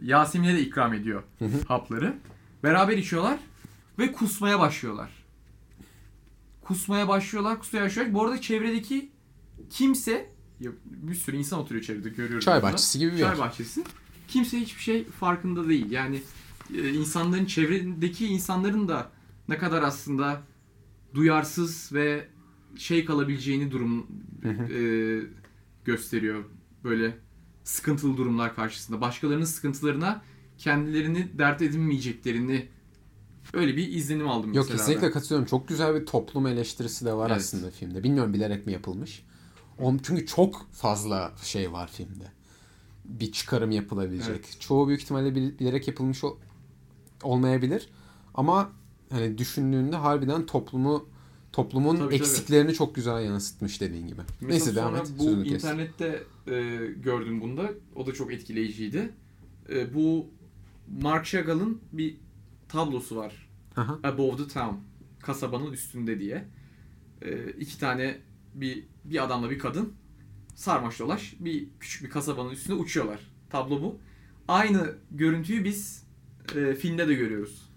Yasemin'e 0.03 0.55
de 0.55 0.61
ikram 0.61 0.95
ediyor 0.95 1.23
Hı 1.39 1.45
hı. 1.45 1.59
hapları. 1.69 2.15
Beraber 2.63 2.97
içiyorlar 2.97 3.39
ve 3.99 4.13
kusmaya 4.13 4.61
başlıyorlar. 4.61 5.11
Kusmaya 6.63 7.09
başlıyorlar, 7.09 7.59
kusmaya 7.59 7.85
başlıyorlar. 7.85 8.15
Bu 8.15 8.25
arada 8.25 8.41
çevredeki 8.41 9.11
kimse 9.71 10.31
bir 10.87 11.15
sürü 11.15 11.37
insan 11.37 11.59
oturuyor 11.59 11.85
çevrede 11.85 12.09
görüyoruz. 12.09 12.45
Çay 12.45 12.55
burada. 12.63 12.73
bahçesi 12.73 12.99
gibi 12.99 13.13
bir 13.13 13.19
Çay 13.19 13.29
yer. 13.29 13.39
bahçesi. 13.39 13.85
Kimse 14.29 14.61
hiçbir 14.61 14.83
şey 14.83 15.05
farkında 15.05 15.69
değil. 15.69 15.91
Yani 15.91 16.23
e, 16.75 16.89
insanların 16.93 17.45
çevredeki 17.45 18.27
insanların 18.27 18.89
da 18.89 19.11
ne 19.49 19.59
kadar 19.59 19.83
aslında 19.83 20.43
duyarsız 21.15 21.93
ve 21.93 22.29
şey 22.77 23.05
kalabileceğini 23.05 23.71
durum 23.71 24.07
e, 24.45 25.21
gösteriyor. 25.85 26.45
Böyle 26.85 27.19
sıkıntılı 27.65 28.17
durumlar 28.17 28.55
karşısında. 28.55 29.01
Başkalarının 29.01 29.45
sıkıntılarına 29.45 30.23
kendilerini 30.59 31.29
dert 31.39 31.63
edinmeyeceklerini 31.63 32.69
öyle 33.53 33.77
bir 33.77 33.89
izlenim 33.93 34.29
aldım 34.29 34.53
Yok 34.53 34.65
mesela. 34.65 34.77
kesinlikle 34.79 35.07
ben. 35.07 35.13
katılıyorum. 35.13 35.47
Çok 35.47 35.69
güzel 35.69 35.95
bir 36.01 36.07
toplum 36.07 36.47
eleştirisi 36.47 37.05
de 37.05 37.13
var 37.13 37.31
Evet. 37.31 37.41
aslında 37.41 37.71
filmde. 37.71 38.03
Bilmiyorum 38.05 38.35
bilerek 38.35 38.67
mi 38.67 38.73
yapılmış. 38.73 39.23
Çünkü 40.03 40.27
çok 40.27 40.67
fazla 40.73 41.33
şey 41.43 41.73
var 41.73 41.91
filmde. 41.93 42.33
Bir 43.05 43.33
çıkarım 43.33 43.71
yapılabilecek. 43.71 44.29
Evet. 44.31 44.57
Çoğu 44.61 44.89
büyük 44.89 45.03
ihtimalle 45.03 45.35
bil- 45.35 45.59
bilerek 45.59 45.89
yapılmış 45.89 46.25
ol- 46.25 46.37
olmayabilir. 47.23 47.89
Ama 48.35 48.73
hani 49.11 49.39
düşündüğünde 49.39 49.97
harbiden 49.97 50.47
toplumu 50.47 51.09
toplumun 51.53 51.97
Tabii, 51.97 52.05
tabii. 52.05 52.15
eksiklerini 52.15 52.75
çok 52.75 52.95
güzel 52.95 53.25
yansıtmış 53.25 53.81
dediğin 53.81 54.07
gibi. 54.07 54.21
Mesela 54.41 54.51
Neyse 54.51 54.75
devam 54.75 54.97
et. 54.97 55.13
Bu 55.19 55.23
Sözünü 55.25 55.49
internette 55.49 56.23
e, 56.47 56.77
gördüm 57.03 57.41
bunda. 57.41 57.71
O 57.97 58.07
da 58.07 58.13
çok 58.15 58.33
etkileyiciydi. 58.33 59.11
E, 59.71 59.95
bu 59.95 60.27
Mark 61.03 61.27
Chagall'ın 61.27 61.81
bir 61.93 62.17
tablosu 62.69 63.17
var. 63.17 63.49
Aha. 63.77 63.99
Above 64.05 64.37
the 64.37 64.49
Town. 64.49 64.75
Kasabanın 65.23 65.73
üstünde 65.73 66.21
diye. 66.21 66.45
E, 67.23 67.51
iki 67.51 67.79
tane 67.79 68.19
bir 68.61 68.85
bir 69.05 69.25
adamla 69.25 69.51
bir 69.51 69.59
kadın 69.59 69.93
sarmaş 70.55 71.01
dolaş 71.01 71.35
bir 71.41 71.69
küçük 71.81 72.05
bir 72.05 72.11
kasabanın 72.11 72.51
üstünde 72.51 72.75
uçuyorlar. 72.77 73.21
Tablo 73.51 73.83
bu. 73.83 73.99
Aynı 74.49 74.95
görüntüyü 75.11 75.65
biz 75.65 76.03
e, 76.55 76.75
filmde 76.75 77.09
de 77.09 77.15
görüyoruz. 77.15 77.69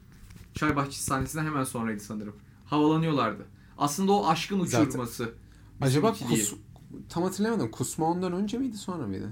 Çay 0.53 0.75
bahçesi 0.75 1.03
sahnesinden 1.03 1.45
hemen 1.45 1.63
sonraydı 1.63 1.99
sanırım. 2.03 2.35
Havalanıyorlardı. 2.65 3.45
Aslında 3.77 4.11
o 4.11 4.27
aşkın 4.27 4.65
Zaten- 4.65 4.87
uçurması. 4.87 5.33
Acaba 5.81 6.09
ikiliği. 6.11 6.39
kus, 6.39 6.53
tam 7.09 7.23
hatırlayamadım. 7.23 7.71
Kusma 7.71 8.05
ondan 8.05 8.33
önce 8.33 8.57
miydi 8.57 8.77
sonra 8.77 9.07
mıydı? 9.07 9.29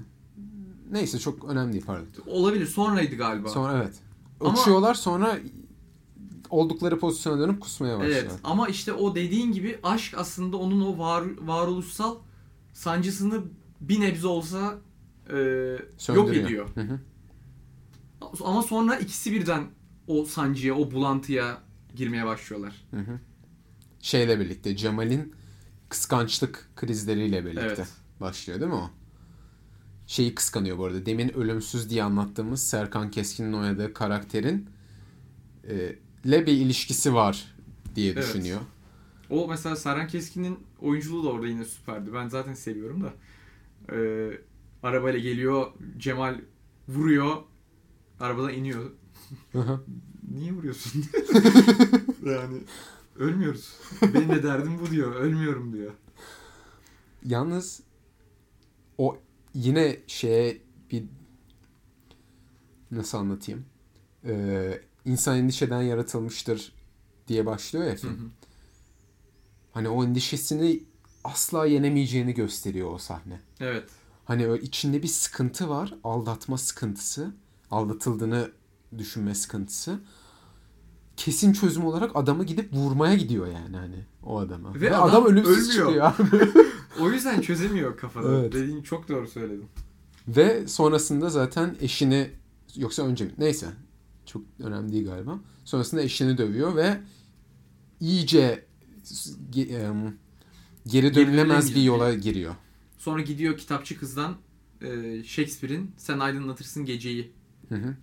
Neyse 0.90 1.18
çok 1.18 1.44
önemli 1.44 1.72
değil 1.72 1.84
pardon. 1.86 2.06
Olabilir. 2.26 2.66
Sonraydı 2.66 3.16
galiba. 3.16 3.48
Sonra 3.48 3.76
evet. 3.84 3.94
Ama- 4.40 4.52
Uçuyorlar 4.60 4.94
sonra 4.94 5.38
oldukları 6.50 6.98
pozisyona 6.98 7.40
dönüp 7.40 7.60
kusmaya 7.60 7.98
başlıyorlar. 7.98 8.22
Evet 8.30 8.40
ama 8.44 8.68
işte 8.68 8.92
o 8.92 9.14
dediğin 9.14 9.52
gibi 9.52 9.78
aşk 9.82 10.14
aslında 10.18 10.56
onun 10.56 10.80
o 10.80 10.98
var, 10.98 11.24
varoluşsal 11.40 12.16
sancısını 12.72 13.42
bir 13.80 14.00
nebze 14.00 14.26
olsa 14.26 14.78
e, 15.32 15.36
yok 16.14 16.36
ediyor. 16.36 16.68
Hı 16.74 16.80
hı. 16.80 17.00
Ama 18.44 18.62
sonra 18.62 18.96
ikisi 18.96 19.32
birden 19.32 19.64
o 20.06 20.24
sancıya, 20.24 20.74
o 20.74 20.90
bulantıya 20.90 21.58
girmeye 21.96 22.26
başlıyorlar. 22.26 22.86
Hı 22.90 23.00
hı. 23.00 23.20
Şeyle 24.00 24.40
birlikte 24.40 24.76
Cemal'in 24.76 25.34
kıskançlık 25.88 26.68
krizleriyle 26.76 27.44
birlikte 27.44 27.66
Evet. 27.66 27.88
başlıyor 28.20 28.60
değil 28.60 28.70
mi 28.70 28.76
o? 28.76 28.90
Şeyi 30.06 30.34
kıskanıyor 30.34 30.78
bu 30.78 30.84
arada. 30.84 31.06
Demin 31.06 31.28
ölümsüz 31.28 31.90
diye 31.90 32.02
anlattığımız 32.02 32.62
Serkan 32.62 33.10
Keskin'in 33.10 33.52
oynadığı 33.52 33.94
karakterin 33.94 34.68
e, 35.68 35.96
le 36.26 36.46
bir 36.46 36.52
ilişkisi 36.52 37.14
var 37.14 37.54
diye 37.94 38.12
Evet. 38.12 38.22
düşünüyor. 38.24 38.60
O 39.30 39.48
mesela 39.48 39.76
Serhan 39.76 40.06
Keskin'in 40.08 40.58
oyunculuğu 40.80 41.24
da 41.24 41.28
orada 41.28 41.46
yine 41.46 41.64
süperdi. 41.64 42.14
Ben 42.14 42.28
zaten 42.28 42.54
seviyorum 42.54 43.00
da. 43.04 43.12
E, 43.96 44.30
arabayla 44.82 45.18
geliyor, 45.18 45.66
Cemal 45.98 46.40
vuruyor, 46.88 47.36
arabadan 48.20 48.54
iniyor. 48.54 48.90
Niye 50.34 50.52
vuruyorsun? 50.52 51.04
yani 52.26 52.60
ölmüyoruz. 53.16 53.74
Benim 54.14 54.28
de 54.28 54.42
derdim 54.42 54.78
bu 54.86 54.90
diyor. 54.90 55.14
Ölmüyorum 55.14 55.72
diyor. 55.72 55.92
Yalnız 57.24 57.80
o 58.98 59.18
yine 59.54 59.96
şeye 60.06 60.58
bir 60.90 61.04
nasıl 62.90 63.18
anlatayım? 63.18 63.64
Ee, 64.24 64.80
insan 65.04 65.38
endişeden 65.38 65.82
yaratılmıştır 65.82 66.72
diye 67.28 67.46
başlıyor 67.46 67.84
ya 67.84 67.96
film. 67.96 68.10
hı. 68.10 68.28
Hani 69.72 69.88
o 69.88 70.04
endişesini 70.04 70.82
asla 71.24 71.66
yenemeyeceğini 71.66 72.34
gösteriyor 72.34 72.94
o 72.94 72.98
sahne. 72.98 73.40
Evet. 73.60 73.84
Hani 74.24 74.58
içinde 74.62 75.02
bir 75.02 75.08
sıkıntı 75.08 75.68
var. 75.68 75.94
Aldatma 76.04 76.58
sıkıntısı. 76.58 77.32
Aldatıldığını 77.70 78.50
düşünme 78.98 79.34
sıkıntısı. 79.34 80.00
kesin 81.16 81.52
çözüm 81.52 81.84
olarak 81.84 82.10
adamı 82.16 82.44
gidip 82.44 82.72
vurmaya 82.72 83.14
gidiyor 83.16 83.46
yani 83.46 83.76
hani 83.76 84.04
o 84.22 84.38
adama. 84.38 84.74
Ve 84.74 84.80
Ve, 84.80 84.96
adam 84.96 85.22
adam, 85.22 85.32
ölümsüz 85.32 85.78
ölmüyor. 85.78 86.12
çıkıyor 86.14 86.36
abi. 86.50 86.60
O 87.00 87.10
yüzden 87.10 87.40
çözemiyor 87.40 87.96
kafada. 87.96 88.38
Evet. 88.38 88.52
Dediğin 88.52 88.82
çok 88.82 89.08
doğru 89.08 89.28
söyledin. 89.28 89.66
Ve 90.28 90.68
sonrasında 90.68 91.30
zaten 91.30 91.76
eşini 91.80 92.30
yoksa 92.76 93.02
önce 93.02 93.24
mi? 93.24 93.30
Neyse. 93.38 93.66
Çok 94.30 94.42
önemli 94.60 94.92
değil 94.92 95.04
galiba. 95.04 95.38
Sonrasında 95.64 96.02
eşini 96.02 96.38
dövüyor 96.38 96.76
ve 96.76 97.00
iyice 98.00 98.64
geri 100.86 101.14
dönülemez 101.14 101.74
bir 101.74 101.82
yola 101.82 102.14
giriyor. 102.14 102.54
Sonra 102.98 103.22
gidiyor 103.22 103.56
kitapçı 103.56 103.98
kızdan 103.98 104.36
e, 104.82 105.22
Shakespeare'in 105.24 105.90
Sen 105.96 106.18
Aydınlatırsın 106.18 106.84
Geceyi 106.84 107.32
Hı 107.68 107.74
hı. 107.74 107.96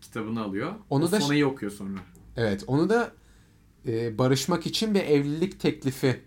kitabını 0.00 0.42
alıyor. 0.42 0.74
Onu 0.90 1.04
o 1.04 1.12
da- 1.12 1.20
sonayı 1.20 1.46
okuyor 1.46 1.72
sonra. 1.72 1.98
Evet, 2.36 2.64
onu 2.66 2.88
da 2.88 3.12
e, 3.86 4.18
barışmak 4.18 4.66
için 4.66 4.94
bir 4.94 5.00
evlilik 5.00 5.60
teklifi 5.60 6.20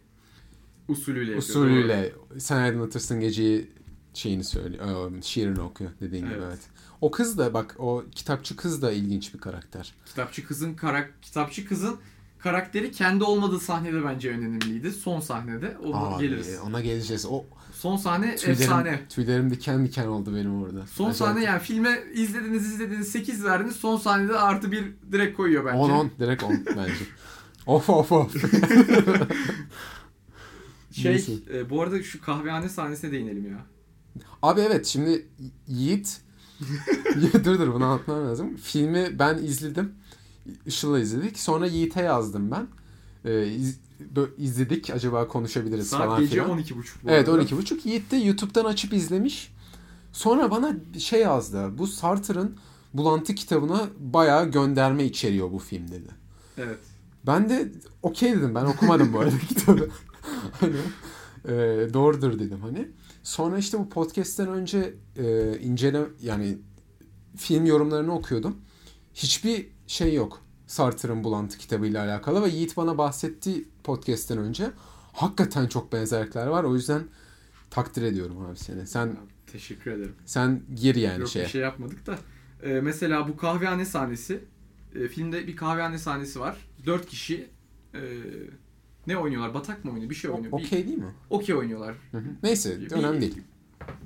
Usulüyle 0.88 1.32
yapıyor. 1.32 1.38
usulüyle 1.44 2.14
sen 2.38 2.58
aydınlatırsın 2.58 3.20
geceyi 3.20 3.72
şeyini 4.14 4.44
söylüyor, 4.44 5.18
e, 5.18 5.22
şiirini 5.22 5.62
okuyor 5.62 5.92
dediğin 6.02 6.24
gibi 6.26 6.34
Evet. 6.34 6.60
O 7.02 7.12
kız 7.12 7.38
da 7.38 7.54
bak 7.54 7.76
o 7.80 8.04
kitapçı 8.16 8.56
kız 8.56 8.82
da 8.82 8.92
ilginç 8.92 9.34
bir 9.34 9.40
karakter. 9.40 9.94
Kitapçı 10.06 10.48
kızın 10.48 10.74
karak 10.74 11.14
kitapçı 11.22 11.68
kızın 11.68 11.98
karakteri 12.40 12.92
kendi 12.92 13.24
olmadığı 13.24 13.60
sahnede 13.60 14.04
bence 14.06 14.30
önemliydi. 14.30 14.92
Son 14.92 15.20
sahnede 15.20 15.78
ona 15.84 15.98
Abi, 15.98 16.24
geliriz. 16.24 16.60
ona 16.68 16.82
geleceğiz. 16.82 17.26
O 17.30 17.46
Son 17.74 17.98
sahne 17.98 18.36
tüylerim, 18.36 18.62
efsane. 18.62 19.00
tüylerim 19.10 19.50
diken 19.52 19.86
diken 19.86 20.08
oldu 20.08 20.36
benim 20.36 20.62
orada. 20.64 20.88
Son 20.88 21.04
Acayip. 21.06 21.18
sahne 21.18 21.44
yani 21.44 21.60
filme 21.60 22.04
izlediniz 22.14 22.66
izlediniz 22.74 23.08
8 23.12 23.44
verdiniz. 23.44 23.76
Son 23.76 23.98
sahnede 23.98 24.38
artı 24.40 24.72
bir 24.72 24.84
direkt 25.12 25.38
koyuyor 25.38 25.66
bence. 25.66 25.78
10 25.78 25.90
10 25.90 26.12
direkt 26.20 26.44
10 26.44 26.66
bence. 26.78 26.94
of 27.66 27.90
of 27.90 28.12
of. 28.12 28.36
Şey 30.92 31.40
e, 31.54 31.70
bu 31.70 31.82
arada 31.82 32.04
şu 32.04 32.22
kahvehane 32.22 32.70
sahnesine 32.70 33.12
değinelim 33.12 33.52
ya. 33.52 33.66
Abi 34.42 34.62
evet 34.62 34.86
şimdi 34.86 35.28
Yiğit 35.68 36.22
dur 37.46 37.60
dur 37.60 37.74
bunu 37.74 37.86
anlatmam 37.86 38.26
lazım. 38.28 38.56
Filmi 38.58 39.20
ben 39.20 39.38
izledim. 39.38 39.92
Işıl'la 40.66 41.00
izledik. 41.00 41.40
Sonra 41.40 41.68
Yiğit'e 41.68 42.02
yazdım 42.02 42.52
ben. 42.52 42.68
Ee, 43.26 43.48
iz- 43.48 43.80
izledik 44.38 44.90
acaba 44.90 45.28
konuşabiliriz 45.28 45.88
Saat 45.88 46.06
falan 46.06 46.20
gece 46.20 46.32
filan. 46.44 46.60
12.30 46.60 46.74
bu 47.04 47.10
Evet 47.10 47.30
arada. 47.30 47.44
12.30. 47.44 47.88
Yiğit 47.88 48.12
de 48.12 48.16
YouTube'dan 48.18 48.66
açıp 48.66 48.94
izlemiş. 48.94 49.54
Sonra 50.14 50.52
bana 50.52 50.76
şey 51.00 51.22
yazdı. 51.22 51.78
Bu 51.78 51.88
Sartre'ın 51.88 52.58
Bulantı 52.94 53.36
kitabına 53.36 53.82
bayağı 54.00 54.52
gönderme 54.52 55.06
içeriyor 55.06 55.52
bu 55.52 55.60
film 55.60 55.88
dedi. 55.88 56.08
Evet. 56.58 56.80
Ben 57.28 57.50
de 57.50 57.72
okey 58.04 58.32
dedim. 58.36 58.56
Ben 58.56 58.66
okumadım 58.66 59.14
bu 59.14 59.20
arada 59.20 59.38
kitabı. 59.50 59.90
hani 60.60 60.76
e, 61.46 61.54
doğrudur 61.94 62.40
dedim 62.40 62.60
hani. 62.62 62.88
Sonra 63.24 63.58
işte 63.58 63.80
bu 63.80 63.90
podcast'ten 63.90 64.48
önce 64.48 64.94
e, 65.18 65.58
incele 65.60 66.02
yani 66.22 66.58
film 67.38 67.66
yorumlarını 67.66 68.14
okuyordum. 68.14 68.58
Hiçbir 69.14 69.68
şey 69.88 70.14
yok. 70.14 70.42
Sartre'ın 70.68 71.24
Bulantı 71.24 71.58
kitabıyla 71.58 72.06
alakalı 72.06 72.44
ve 72.44 72.50
Yiğit 72.50 72.78
bana 72.78 72.98
bahsetti 72.98 73.66
podcast'ten 73.84 74.38
önce. 74.38 74.72
Hakikaten 75.14 75.68
çok 75.68 75.94
benzerlikler 75.94 76.48
var. 76.48 76.64
O 76.64 76.76
yüzden 76.76 77.04
takdir 77.70 78.02
ediyorum 78.02 78.46
abi 78.46 78.58
seni. 78.58 78.88
Sen 78.88 79.18
Teşekkür 79.52 79.92
ederim. 79.92 80.16
sen 80.26 80.62
gir 80.76 80.96
yani 80.96 81.20
Yok 81.20 81.30
şeye. 81.30 81.46
bir 81.46 81.50
şey 81.50 81.62
yapmadık 81.62 82.06
da. 82.08 82.18
E, 82.64 82.82
mesela 82.82 83.28
bu 83.28 83.38
kahvehane 83.38 83.86
sahnesi. 83.86 84.44
e, 84.96 85.08
filmde 85.08 85.48
bir 85.48 85.56
kahvehane 85.56 85.98
sahnesi 85.98 86.40
var. 86.40 86.58
4 86.86 87.06
kişi 87.06 87.50
e, 87.94 88.00
ne 89.08 89.18
oynuyorlar? 89.18 89.54
Batak 89.54 89.86
mı 89.86 89.92
oynuyor? 89.92 90.10
Bir 90.10 90.16
şey 90.16 90.32
oynuyor. 90.32 90.54
Okey 90.54 90.88
değil 90.88 90.98
mi? 90.98 91.14
Okey 91.30 91.56
oynuyorlar. 91.56 91.96
Hı 92.12 92.18
hı. 92.18 92.24
Neyse 92.44 92.82
Bir- 92.82 92.92
önemli 92.92 93.22
değil. 93.22 93.42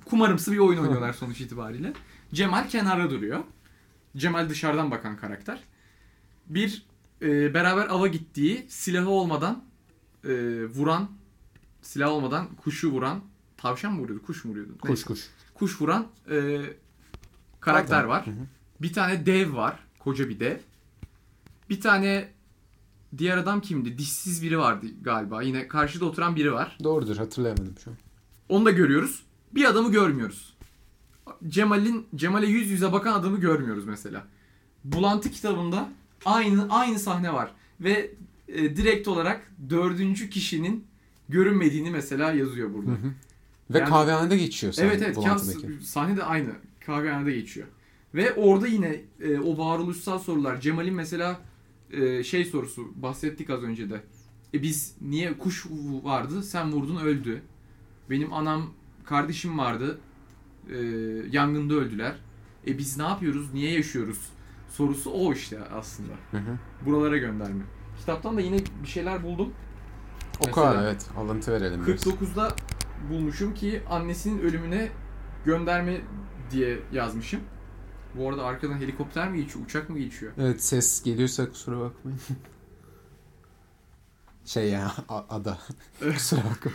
Kumarımsı 0.06 0.52
bir 0.52 0.58
oyun 0.58 0.80
oynuyorlar 0.80 1.14
sonuç 1.14 1.42
itibariyle. 1.42 1.94
Cemal 2.34 2.70
kenarda 2.70 3.10
duruyor. 3.10 3.40
Cemal 4.18 4.50
dışarıdan 4.50 4.92
bakan 4.92 5.18
karakter. 5.18 5.60
Bir 6.48 6.86
e, 7.22 7.54
beraber 7.54 7.88
ava 7.90 8.08
gittiği 8.08 8.66
silahı 8.70 9.10
olmadan 9.10 9.64
e, 10.24 10.30
vuran 10.66 11.10
silah 11.82 12.10
olmadan 12.10 12.48
kuşu 12.56 12.92
vuran 12.92 13.22
tavşan 13.58 13.94
mı 13.94 14.02
vuruyordu 14.02 14.26
kuş 14.26 14.46
mu 14.46 14.52
vuruyordu? 14.52 14.78
Kuş 14.78 14.90
Neyse. 14.90 15.04
kuş. 15.08 15.20
Kuş 15.54 15.82
vuran 15.82 16.08
e, 16.32 16.62
karakter 17.60 18.00
Adam. 18.00 18.10
var. 18.10 18.26
Hı 18.28 18.32
hı. 18.32 18.36
Bir 18.82 18.94
tane 18.94 19.26
dev 19.26 19.56
var. 19.56 19.80
Koca 20.00 20.30
bir 20.30 20.40
dev. 20.40 20.58
Bir 21.70 21.82
tane 21.82 22.30
diğer 23.18 23.38
adam 23.38 23.62
kimdi? 23.62 23.98
Dişsiz 23.98 24.44
biri 24.44 24.60
vardı 24.60 24.86
galiba. 25.02 25.42
Yine 25.42 25.68
karşıda 25.68 26.06
oturan 26.06 26.36
biri 26.36 26.54
var. 26.54 26.78
Doğrudur 26.84 27.18
hatırlayamadım 27.18 27.76
şu 27.84 27.92
an. 27.92 27.98
Onu 28.50 28.66
da 28.66 28.72
görüyoruz. 28.72 29.24
Bir 29.52 29.66
adamı 29.66 29.92
görmüyoruz. 29.92 30.56
Cemal'in 31.48 32.08
Cemal'e 32.16 32.46
yüz 32.48 32.70
yüze 32.70 32.92
bakan 32.92 33.14
adamı 33.20 33.40
görmüyoruz 33.40 33.86
mesela. 33.86 34.24
Bulantı 34.84 35.32
kitabında 35.32 35.90
aynı 36.26 36.68
aynı 36.70 37.00
sahne 37.00 37.34
var 37.34 37.52
ve 37.82 38.12
e, 38.48 38.76
direkt 38.76 39.08
olarak 39.08 39.52
dördüncü 39.70 40.30
kişinin 40.30 40.88
görünmediğini 41.30 41.92
mesela 41.92 42.32
yazıyor 42.32 42.74
burada. 42.74 42.92
Hı 42.92 42.96
hı. 42.96 43.12
Ve 43.74 43.80
Yani- 43.80 43.90
kahvehanede 43.90 44.38
geçiyor 44.38 44.74
sen 44.74 44.86
Evet 44.86 45.02
evet 45.02 45.18
kağıt- 45.18 45.82
sahne 45.82 46.18
de 46.18 46.24
aynı. 46.24 46.50
Kahvehanede 46.86 47.32
geçiyor. 47.32 47.68
Ve 48.16 48.34
orada 48.34 48.68
yine 48.68 49.02
e, 49.22 49.40
o 49.40 49.58
varoluşsal 49.58 50.20
sorular. 50.20 50.62
Cemal'in 50.62 50.94
mesela 50.94 51.40
e, 51.96 52.24
şey 52.24 52.46
sorusu 52.46 52.94
bahsettik 52.96 53.50
az 53.50 53.64
önce 53.64 53.90
de. 53.90 54.04
E 54.54 54.62
biz 54.62 54.96
niye 55.02 55.38
kuş 55.38 55.66
vardı 56.04 56.44
sen 56.44 56.72
vurdun 56.72 56.96
öldü. 56.96 57.42
Benim 58.10 58.34
anam 58.34 58.70
kardeşim 59.06 59.58
vardı. 59.58 60.00
E, 60.70 60.78
yangında 61.32 61.74
öldüler. 61.74 62.16
E 62.68 62.78
biz 62.78 62.98
ne 62.98 63.04
yapıyoruz? 63.04 63.54
Niye 63.54 63.72
yaşıyoruz? 63.72 64.30
Sorusu 64.70 65.12
o 65.12 65.34
işte 65.34 65.60
aslında. 65.74 66.14
Hı 66.32 66.38
hı. 66.38 66.58
Buralara 66.86 67.18
gönderme. 67.18 67.64
Kitaptan 68.00 68.38
da 68.38 68.42
yine 68.42 68.58
bir 68.84 68.88
şeyler 68.88 69.24
buldum. 69.24 69.54
O 70.40 70.52
kadar 70.52 70.84
evet. 70.84 71.10
Alıntı 71.18 71.52
verelim. 71.52 71.88
biraz. 71.88 72.06
49'da 72.06 72.56
bulmuşum 73.10 73.54
ki 73.54 73.82
annesinin 73.90 74.40
ölümüne 74.40 74.90
gönderme 75.46 76.02
diye 76.52 76.80
yazmışım. 76.94 77.40
Bu 78.18 78.30
arada 78.30 78.44
arkadan 78.44 78.78
helikopter 78.78 79.32
mi 79.32 79.38
geçiyor, 79.44 79.66
uçak 79.66 79.90
mı 79.90 80.00
geçiyor? 80.00 80.32
Evet 80.38 80.64
ses 80.64 81.04
geliyorsa 81.04 81.50
kusura 81.50 81.80
bakmayın. 81.80 82.20
Şey 84.46 84.70
ya 84.70 84.94
ada. 85.30 85.58
kusura 86.00 86.42
bakma. 86.44 86.72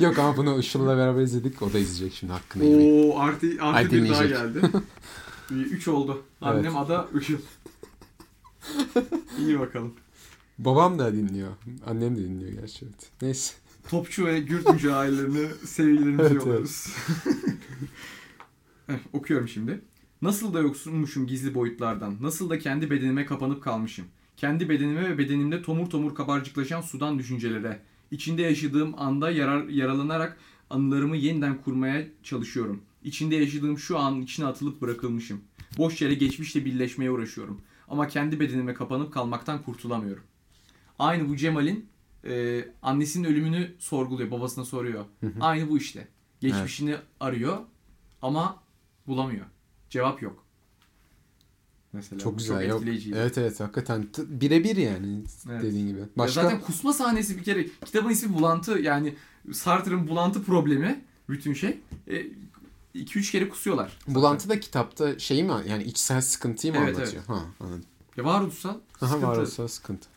Yok 0.00 0.18
ama 0.18 0.36
bunu 0.36 0.58
Işıl'la 0.58 0.96
beraber 0.96 1.22
izledik. 1.22 1.62
O 1.62 1.72
da 1.72 1.78
izleyecek 1.78 2.18
şimdi 2.18 2.32
hakkını 2.32 2.64
yemeyin. 2.64 3.10
Oo 3.10 3.18
artı, 3.18 3.46
Ay, 3.46 3.56
artı 3.60 3.92
bir 3.92 4.10
daha 4.10 4.24
dinleyecek. 4.24 4.54
geldi. 4.54 4.70
3 5.50 5.88
oldu. 5.88 6.22
Annem 6.40 6.64
Evet. 6.64 6.76
ada 6.76 7.08
Işıl. 7.20 7.38
İyi 9.38 9.60
bakalım. 9.60 9.94
Babam 10.58 10.98
da 10.98 11.12
dinliyor. 11.12 11.50
Annem 11.86 12.16
de 12.16 12.20
dinliyor 12.20 12.52
gerçi 12.52 12.84
evet. 12.84 13.10
Neyse. 13.22 13.54
Topçu 13.90 14.26
ve 14.26 14.40
Gürtmücü 14.40 14.90
ailelerine 14.90 15.48
sevgilerimizi 15.66 16.22
Evet, 16.22 16.34
yolluyoruz. 16.34 16.86
Eh, 18.88 18.94
Okuyorum 19.12 19.48
şimdi. 19.48 19.80
Nasıl 20.22 20.54
da 20.54 20.60
yoksunmuşum 20.60 21.26
gizli 21.26 21.54
boyutlardan. 21.54 22.16
Nasıl 22.20 22.50
da 22.50 22.58
kendi 22.58 22.90
bedenime 22.90 23.26
kapanıp 23.26 23.62
kalmışım. 23.62 24.06
Kendi 24.36 24.68
bedenime 24.68 25.10
ve 25.10 25.18
bedenimde 25.18 25.62
tomur 25.62 25.90
tomur 25.90 26.14
kabarcıklaşan 26.14 26.80
sudan 26.80 27.18
düşüncelere. 27.18 27.80
İçinde 28.10 28.42
yaşadığım 28.42 28.94
anda 28.98 29.30
yarar, 29.30 29.68
yaralanarak 29.68 30.36
anılarımı 30.70 31.16
yeniden 31.16 31.62
kurmaya 31.62 32.06
çalışıyorum. 32.22 32.82
İçinde 33.04 33.36
yaşadığım 33.36 33.78
şu 33.78 33.98
anın 33.98 34.22
içine 34.22 34.46
atılıp 34.46 34.82
bırakılmışım. 34.82 35.40
Boş 35.78 36.02
yere 36.02 36.14
geçmişle 36.14 36.64
birleşmeye 36.64 37.10
uğraşıyorum. 37.10 37.60
Ama 37.88 38.08
kendi 38.08 38.40
bedenime 38.40 38.74
kapanıp 38.74 39.12
kalmaktan 39.12 39.62
kurtulamıyorum. 39.62 40.24
Aynı 40.98 41.28
bu 41.28 41.36
Cemal'in 41.36 41.86
e, 42.24 42.64
annesinin 42.82 43.28
ölümünü 43.28 43.74
sorguluyor, 43.78 44.30
babasına 44.30 44.64
soruyor. 44.64 45.04
Hı 45.20 45.26
hı. 45.26 45.32
Aynı 45.40 45.70
bu 45.70 45.78
işte. 45.78 46.08
Geçmişini 46.40 46.96
arıyor 47.20 47.58
ama 48.22 48.62
bulamıyor. 49.06 49.46
Cevap 49.92 50.22
yok. 50.22 50.44
Mesela 51.92 52.18
Çok 52.20 52.38
güzel. 52.38 52.68
Yok. 52.68 52.76
etkileyiciydi. 52.76 53.16
Evet 53.18 53.38
evet 53.38 53.60
hakikaten 53.60 54.06
t- 54.06 54.40
birebir 54.40 54.76
yani 54.76 55.24
Evet. 55.50 55.62
dediğin 55.62 55.88
gibi. 55.88 55.98
Ya 56.00 56.06
Başka 56.16 56.42
Zaten 56.42 56.60
kusma 56.60 56.92
sahnesi 56.92 57.38
bir 57.38 57.44
kere 57.44 57.66
kitabın 57.84 58.10
ismi 58.10 58.34
bulantı 58.34 58.78
yani 58.78 59.14
Sartre'ın 59.52 60.08
bulantı 60.08 60.44
problemi 60.44 61.04
bütün 61.28 61.54
şey. 61.54 61.80
2-3 62.94 63.32
kere 63.32 63.48
kusuyorlar. 63.48 63.96
zaten. 64.00 64.14
Bulantı 64.14 64.48
da 64.48 64.60
kitapta 64.60 65.18
şey 65.18 65.42
mi 65.44 65.52
yani 65.68 65.82
içsel 65.84 66.20
sıkıntıyı 66.20 66.72
mı 66.72 66.78
Evet, 66.82 66.96
anlatıyor? 66.96 67.24
Ha 67.24 67.42
anladım. 67.60 67.84
Ya 68.16 68.24
varoluşsal 68.24 68.74
sıkıntı. 68.98 69.22
var 69.26 69.36
olsa 69.38 69.68
sıkıntı. 69.68 70.08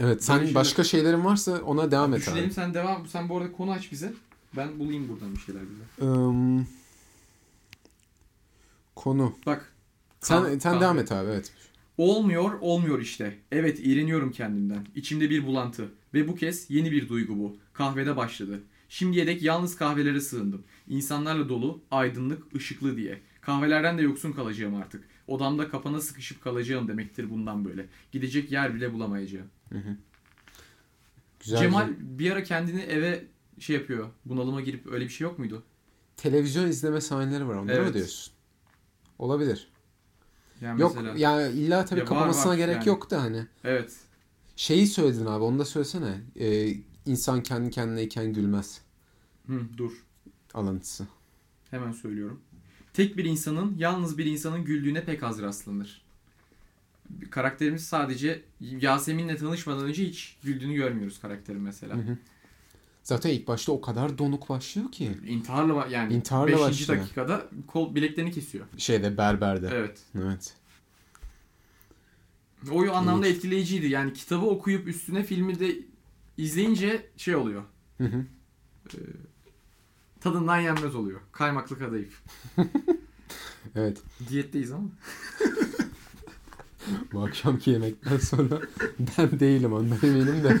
Evet 0.00 0.24
sen 0.24 0.36
Böyle 0.36 0.46
şeyler- 0.46 0.60
başka 0.60 0.84
şeylerin 0.84 1.24
varsa 1.24 1.60
ona 1.62 1.90
devam 1.90 2.14
et 2.14 2.20
Düşünelim 2.20 2.44
abi. 2.44 2.52
sen 2.54 2.74
devam. 2.74 3.06
Sen 3.06 3.28
bu 3.28 3.38
arada 3.38 3.52
konu 3.52 3.70
aç 3.72 3.92
bize. 3.92 4.12
Ben 4.56 4.78
bulayım 4.78 5.08
buradan 5.08 5.34
bir 5.34 5.40
şeyler 5.40 5.62
bize. 5.70 6.06
Im, 6.12 6.66
konu. 8.96 9.36
Bak. 9.46 9.72
Sen 10.20 10.42
kahve- 10.42 10.60
sen 10.60 10.80
devam 10.80 10.98
et 10.98 11.12
abi 11.12 11.30
evet. 11.30 11.52
Olmuyor, 11.98 12.50
olmuyor 12.60 13.00
işte. 13.00 13.38
Evet, 13.52 13.78
iğreniyorum 13.82 14.32
kendimden. 14.32 14.86
İçimde 14.94 15.30
bir 15.30 15.46
bulantı. 15.46 15.88
Ve 16.14 16.28
bu 16.28 16.34
kez 16.34 16.70
yeni 16.70 16.92
bir 16.92 17.08
duygu 17.08 17.38
bu. 17.38 17.56
Kahvede 17.72 18.16
başladı. 18.16 18.60
Şimdiye 18.88 19.26
dek 19.26 19.42
yalnız 19.42 19.76
kahvelere 19.76 20.20
sığındım. 20.20 20.62
İnsanlarla 20.88 21.48
dolu, 21.48 21.80
aydınlık, 21.90 22.56
ışıklı 22.56 22.96
diye. 22.96 23.20
Kahvelerden 23.40 23.98
de 23.98 24.02
yoksun 24.02 24.32
kalacağım 24.32 24.74
artık. 24.74 25.04
Odamda 25.26 25.68
kapana 25.70 26.00
sıkışıp 26.00 26.42
kalacağım 26.44 26.88
demektir 26.88 27.30
bundan 27.30 27.64
böyle. 27.64 27.86
Gidecek 28.12 28.52
yer 28.52 28.74
bile 28.74 28.92
bulamayacağım. 28.92 29.46
Güzel 31.40 31.58
Cemal 31.58 31.86
güzel. 31.88 32.18
bir 32.18 32.30
ara 32.30 32.42
kendini 32.42 32.80
eve 32.80 33.24
şey 33.58 33.76
yapıyor. 33.76 34.08
Bunalıma 34.24 34.60
girip 34.60 34.86
öyle 34.86 35.04
bir 35.04 35.10
şey 35.10 35.24
yok 35.24 35.38
muydu? 35.38 35.62
Televizyon 36.16 36.66
izleme 36.68 37.00
sahneleri 37.00 37.48
var. 37.48 37.54
Onları 37.54 37.76
mı 37.78 37.82
Evet. 37.84 37.94
diyorsun? 37.94 38.31
Olabilir. 39.22 39.68
Yani 40.60 40.80
Yok 40.80 40.94
mesela. 40.96 41.18
ya 41.18 41.48
illa 41.48 41.84
tabii 41.84 42.00
Ya 42.00 42.04
var, 42.04 42.08
kapamasına 42.08 42.52
var 42.52 42.56
gerek 42.56 42.74
yani. 42.76 42.88
yok 42.88 43.10
da 43.10 43.22
hani. 43.22 43.46
Evet. 43.64 43.96
Şeyi 44.56 44.86
söyledin 44.86 45.26
abi 45.26 45.44
onu 45.44 45.58
da 45.58 45.64
söylesene. 45.64 46.20
Ee, 46.40 46.74
insan 47.06 47.42
kendi 47.42 47.70
kendineyken 47.70 48.32
gülmez 48.32 48.80
Hı, 49.46 49.60
dur. 49.76 49.92
alıntısı. 50.54 51.06
Hemen 51.70 51.92
söylüyorum. 51.92 52.40
Tek 52.92 53.16
bir 53.16 53.24
insanın, 53.24 53.74
yalnız 53.78 54.18
bir 54.18 54.26
insanın 54.26 54.64
güldüğüne 54.64 55.04
pek 55.04 55.22
az 55.22 55.42
rastlanır. 55.42 56.02
Karakterimiz 57.30 57.84
sadece 57.86 58.42
Yasemin'le 58.60 59.36
tanışmadan 59.36 59.84
önce 59.84 60.04
hiç 60.08 60.36
güldüğünü 60.42 60.74
görmüyoruz 60.74 61.20
karakterin 61.20 61.60
mesela. 61.60 61.94
Hı 61.94 61.98
hı. 62.00 62.18
Zaten 63.02 63.30
ilk 63.30 63.48
başta 63.48 63.72
o 63.72 63.80
kadar 63.80 64.18
donuk 64.18 64.48
başlıyor 64.48 64.92
ki. 64.92 65.18
İntiharla 65.26 65.86
yani 65.86 66.14
İntiharla 66.14 66.52
5. 66.52 66.60
başlıyor. 66.60 67.00
dakikada 67.00 67.46
kol 67.66 67.94
bileklerini 67.94 68.32
kesiyor. 68.32 68.66
Şeyde 68.76 69.16
berberde. 69.16 69.68
Evet. 69.72 70.00
Evet. 70.18 70.54
O 72.70 72.80
anlamda 72.92 73.26
Evet. 73.26 73.36
etkileyiciydi. 73.36 73.86
Yani 73.86 74.12
kitabı 74.12 74.46
okuyup 74.46 74.88
üstüne 74.88 75.24
filmi 75.24 75.60
de 75.60 75.76
izleyince 76.36 77.06
şey 77.16 77.36
oluyor. 77.36 77.62
Hı 77.98 78.04
hı. 78.04 78.24
Tadından 80.20 80.58
yenmez 80.60 80.94
oluyor. 80.94 81.20
Kaymaklı 81.32 81.78
kadayıf. 81.78 82.22
Evet. 83.76 83.98
Diyetteyiz 84.28 84.72
ama. 84.72 84.88
Bu 87.12 87.24
akşamki 87.24 87.70
yemekten 87.70 88.16
sonra 88.16 88.60
ben 88.98 89.40
değilim 89.40 89.72
ondan 89.72 89.98
eminim 90.02 90.44
de. 90.44 90.60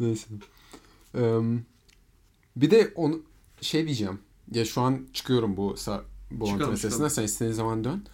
Neyse. 0.00 0.26
Eee, 1.14 1.40
bir 2.56 2.70
de 2.70 2.92
onu 2.94 3.22
şey 3.60 3.84
diyeceğim. 3.84 4.18
Ya 4.52 4.64
şu 4.64 4.80
an 4.80 5.06
çıkıyorum 5.12 5.56
bu 5.56 5.76
bu 6.30 6.46
Çıkalım, 6.46 6.70
meselesinden. 6.70 7.08
Sen 7.08 7.22
istediğin 7.22 7.52
zaman 7.52 7.84
dön. 7.84 8.06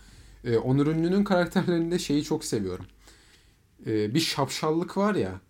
Ee, 0.45 0.57
Onur 0.57 0.87
Ünlü'nün 0.87 1.25
karakterlerinde 1.25 1.99
şeyi 1.99 2.25
çok 2.25 2.45
seviyorum. 2.45 2.87
Ee, 3.87 4.15
bir 4.15 4.21
şapşallık 4.21 4.97
var 4.97 5.15
ya 5.15 5.41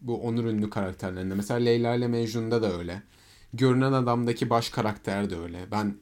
bu 0.00 0.22
Onur 0.22 0.44
Ünlü 0.44 0.70
karakterlerinde. 0.70 1.34
Mesela 1.34 1.60
Leyla 1.60 1.94
ile 1.94 2.08
Mecnun'da 2.08 2.62
da 2.62 2.78
öyle. 2.78 3.02
Görünen 3.54 3.92
Adam'daki 3.92 4.50
baş 4.50 4.70
karakter 4.70 5.30
de 5.30 5.36
öyle. 5.36 5.66
Ben 5.70 5.96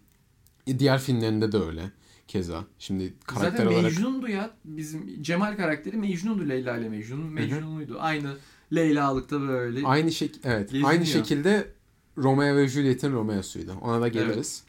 diğer 0.78 1.00
filmlerinde 1.00 1.52
de 1.52 1.58
öyle. 1.58 1.90
Keza. 2.28 2.64
Şimdi 2.78 3.14
karakter 3.24 3.50
Zaten 3.50 3.66
olarak 3.66 3.82
Mecnun'du 3.82 4.28
ya. 4.28 4.50
Bizim 4.64 5.22
Cemal 5.22 5.56
karakteri 5.56 5.96
Mecnun'du 5.96 6.48
Leyla 6.48 6.76
ile 6.76 6.88
Mecnun. 6.88 7.26
Mecnun'uydu. 7.26 7.96
Aynı 8.00 8.36
Leyla'lıkta 8.74 9.40
böyle. 9.40 9.86
Aynı 9.86 10.12
şek 10.12 10.34
evet. 10.44 10.70
Geziniyor. 10.70 10.90
Aynı 10.90 11.06
şekilde 11.06 11.72
Romeo 12.18 12.56
ve 12.56 12.68
Juliet'in 12.68 13.12
Romeo'suydu. 13.12 13.74
Ona 13.82 14.00
da 14.00 14.08
geliriz. 14.08 14.64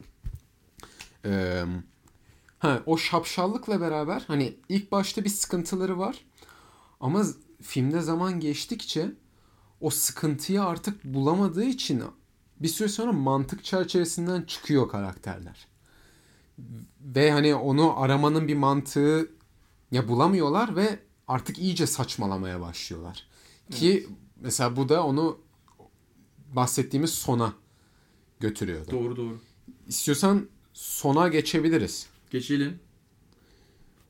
Ee, 1.25 1.63
ha 2.59 2.81
o 2.85 2.97
şapşallıkla 2.97 3.81
beraber 3.81 4.23
hani 4.27 4.55
ilk 4.69 4.91
başta 4.91 5.23
bir 5.23 5.29
sıkıntıları 5.29 5.99
var. 5.99 6.25
Ama 6.99 7.25
filmde 7.61 8.01
zaman 8.01 8.39
geçtikçe 8.39 9.11
o 9.81 9.89
sıkıntıyı 9.89 10.63
artık 10.63 11.03
bulamadığı 11.03 11.63
için 11.63 12.03
bir 12.59 12.67
süre 12.67 12.87
sonra 12.87 13.11
mantık 13.11 13.63
çerçevesinden 13.63 14.41
çıkıyor 14.41 14.89
karakterler. 14.89 15.67
Ve 17.01 17.31
hani 17.31 17.55
onu 17.55 17.99
aramanın 17.99 18.47
bir 18.47 18.55
mantığı 18.55 19.29
ya 19.91 20.07
bulamıyorlar 20.07 20.75
ve 20.75 20.99
artık 21.27 21.59
iyice 21.59 21.87
saçmalamaya 21.87 22.61
başlıyorlar. 22.61 23.27
Ki 23.71 24.07
mesela 24.41 24.75
bu 24.75 24.89
da 24.89 25.05
onu 25.05 25.39
bahsettiğimiz 26.55 27.13
sona 27.13 27.53
götürüyordu. 28.39 28.91
Doğru 28.91 29.15
doğru. 29.15 29.39
İstiyorsan 29.87 30.47
sona 30.73 31.27
geçebiliriz. 31.27 32.07
Geçelim. 32.31 32.79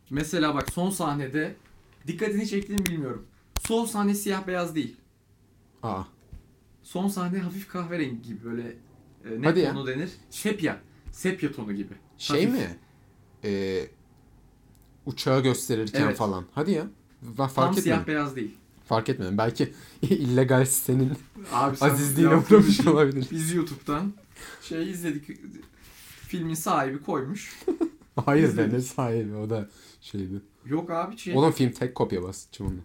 Mesela 0.09 0.55
bak 0.55 0.71
son 0.71 0.89
sahnede 0.89 1.55
dikkatini 2.07 2.47
çektiğini 2.47 2.85
bilmiyorum. 2.85 3.25
Son 3.61 3.85
sahne 3.85 4.13
siyah 4.15 4.47
beyaz 4.47 4.75
değil. 4.75 4.95
Aa, 5.83 6.03
Son 6.83 7.07
sahne 7.07 7.39
hafif 7.39 7.67
kahverengi 7.67 8.21
gibi 8.21 8.43
böyle 8.43 8.61
e, 9.25 9.41
ne 9.41 9.45
Hadi 9.45 9.59
ya. 9.59 9.73
tonu 9.73 9.87
denir? 9.87 10.09
Sepya. 10.29 10.81
Sepya 11.11 11.51
tonu 11.51 11.73
gibi. 11.73 11.93
şey 12.17 12.45
Hafif. 12.45 12.59
mi? 12.59 12.77
Ee, 13.43 13.87
uçağı 15.05 15.43
gösterirken 15.43 16.01
Evet. 16.03 16.17
falan. 16.17 16.45
Hadi 16.51 16.71
ya. 16.71 16.87
Tam 17.37 17.47
Fark 17.47 17.79
siyah 17.79 17.99
etmedim. 17.99 18.07
beyaz 18.07 18.35
değil. 18.35 18.57
Fark 18.91 19.09
etmedim. 19.09 19.37
Belki 19.37 19.73
illegal 20.01 20.65
sitenin 20.65 21.13
Abi 21.53 21.77
sen 21.77 21.89
azizliğine 21.89 22.31
yaptığın 22.31 22.55
uğramış 22.55 22.79
için 22.79 22.89
olabilir. 22.89 23.27
Biz 23.31 23.53
YouTube'dan 23.53 24.13
şey 24.61 24.91
izledik. 24.91 25.37
Filmin 26.27 26.53
sahibi 26.53 27.03
koymuş. 27.03 27.59
Hayır 28.25 28.43
be 28.43 28.47
İzledik. 28.47 28.73
ne 28.73 28.81
sahibi 28.81 29.35
o 29.35 29.49
da 29.49 29.69
şeydi. 30.01 30.41
Yok 30.65 30.89
abi 30.91 31.17
şey. 31.17 31.35
Oğlum 31.37 31.51
film 31.51 31.71
tek 31.71 31.95
kopya 31.95 32.23
basitçim 32.23 32.65
onu. 32.65 32.75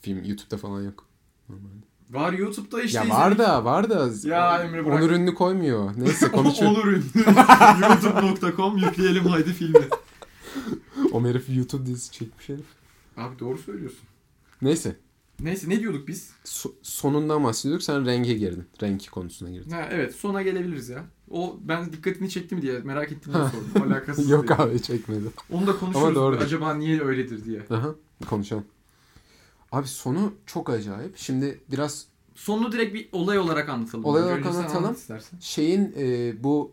Film 0.00 0.24
YouTube'da 0.24 0.56
falan 0.56 0.82
yok. 0.82 1.06
Normalde. 1.48 1.84
Var 2.10 2.32
YouTube'da 2.32 2.82
işte 2.82 2.98
ya 2.98 3.04
izledik. 3.04 3.20
var 3.20 3.38
da 3.38 3.64
var 3.64 3.90
da 3.90 4.10
Ya 4.28 4.62
Emre 4.62 4.86
bırak. 4.86 5.02
Onur 5.02 5.10
ünlü 5.10 5.34
koymuyor. 5.34 5.92
Neyse 5.96 6.30
konuşuyor. 6.30 6.70
Olur 6.70 6.86
ünlü. 6.86 7.04
YouTube.com 7.82 8.78
yükleyelim 8.78 9.24
haydi 9.24 9.52
filmi. 9.52 9.84
o 11.12 11.24
herif 11.24 11.56
YouTube 11.56 11.86
dizisi 11.86 12.12
çekmiş 12.12 12.48
herif. 12.48 12.66
Abi 13.16 13.38
doğru 13.38 13.58
söylüyorsun. 13.58 14.00
Neyse. 14.62 14.96
Neyse 15.40 15.68
ne 15.68 15.80
diyorduk 15.80 16.08
biz? 16.08 16.30
So- 16.44 16.72
sonundan 16.82 17.44
bahsediyorduk. 17.44 17.82
Sen 17.82 18.06
renge 18.06 18.34
girdin. 18.34 18.64
Renk 18.82 19.10
konusuna 19.10 19.50
girdin. 19.50 19.70
Ha, 19.70 19.88
evet 19.90 20.14
sona 20.14 20.42
gelebiliriz 20.42 20.88
ya. 20.88 21.04
O 21.30 21.56
ben 21.62 21.92
dikkatini 21.92 22.30
çekti 22.30 22.54
mi 22.54 22.62
diye 22.62 22.78
merak 22.78 23.12
ettim 23.12 23.32
diye 23.32 23.44
sordum. 23.44 23.92
Alakasız 23.92 24.30
Yok 24.30 24.48
değil. 24.48 24.60
abi 24.60 24.82
çekmedi. 24.82 25.24
Onu 25.50 25.66
da 25.66 25.70
Ama 25.70 25.80
konuşuruz. 25.80 26.14
doğru. 26.14 26.36
Acaba 26.36 26.74
niye 26.74 27.00
öyledir 27.02 27.44
diye. 27.44 27.62
Aha 27.70 27.94
konuşalım. 28.28 28.64
Abi 29.72 29.88
sonu 29.88 30.34
çok 30.46 30.70
acayip. 30.70 31.16
Şimdi 31.16 31.60
biraz 31.70 32.06
Sonunu 32.34 32.72
direkt 32.72 32.94
bir 32.94 33.08
olay 33.12 33.38
olarak 33.38 33.68
anlatalım. 33.68 34.04
Olay 34.04 34.22
Önce 34.22 34.30
olarak 34.32 34.44
sen 34.44 34.52
anlatalım. 34.54 34.84
anlat 34.84 34.96
istersen. 34.98 35.38
şeyin 35.40 35.94
e, 35.98 36.34
bu 36.44 36.72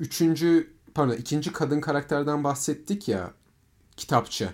üçüncü 0.00 0.70
pardon 0.94 1.12
ikinci 1.16 1.52
kadın 1.52 1.80
karakterden 1.80 2.44
bahsettik 2.44 3.08
ya 3.08 3.32
kitapçı. 3.96 4.50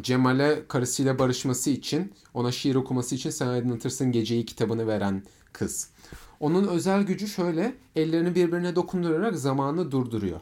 Cemal'e 0.00 0.62
karısıyla 0.68 1.18
barışması 1.18 1.70
için 1.70 2.12
ona 2.34 2.52
şiir 2.52 2.74
okuması 2.74 3.14
için 3.14 3.30
sen 3.30 3.46
aydınlatırsın 3.46 4.12
geceyi 4.12 4.46
kitabını 4.46 4.86
veren 4.86 5.22
kız. 5.52 5.90
Onun 6.40 6.68
özel 6.68 7.02
gücü 7.02 7.28
şöyle 7.28 7.74
ellerini 7.96 8.34
birbirine 8.34 8.76
dokundurarak 8.76 9.36
zamanı 9.36 9.90
durduruyor. 9.90 10.40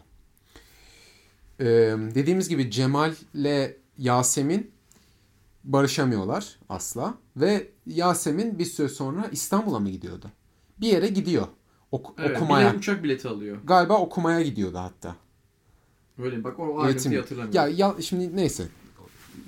Dediğimiz 2.14 2.48
gibi 2.48 2.70
Cemal'le 2.70 3.76
Yasemin 3.98 4.70
barışamıyorlar 5.64 6.58
asla 6.68 7.14
ve 7.36 7.68
Yasemin 7.86 8.58
bir 8.58 8.64
süre 8.64 8.88
sonra 8.88 9.28
İstanbul'a 9.32 9.78
mı 9.78 9.90
gidiyordu? 9.90 10.26
Bir 10.80 10.86
yere 10.88 11.08
gidiyor. 11.08 11.46
Ok- 11.92 12.14
Evet, 12.18 12.36
okumaya. 12.36 12.72
Bir 12.72 12.78
uçak 12.78 13.04
bileti 13.04 13.28
alıyor. 13.28 13.56
Galiba 13.64 13.98
okumaya 13.98 14.42
gidiyordu 14.42 14.78
hatta. 14.78 15.16
Öyle 16.18 16.44
bak 16.44 16.58
o 16.60 16.80
ayrıntıyı 16.80 17.20
hatırlamıyorum. 17.20 17.54
Ya, 17.78 17.88
ya 17.88 18.02
şimdi 18.02 18.36
neyse. 18.36 18.64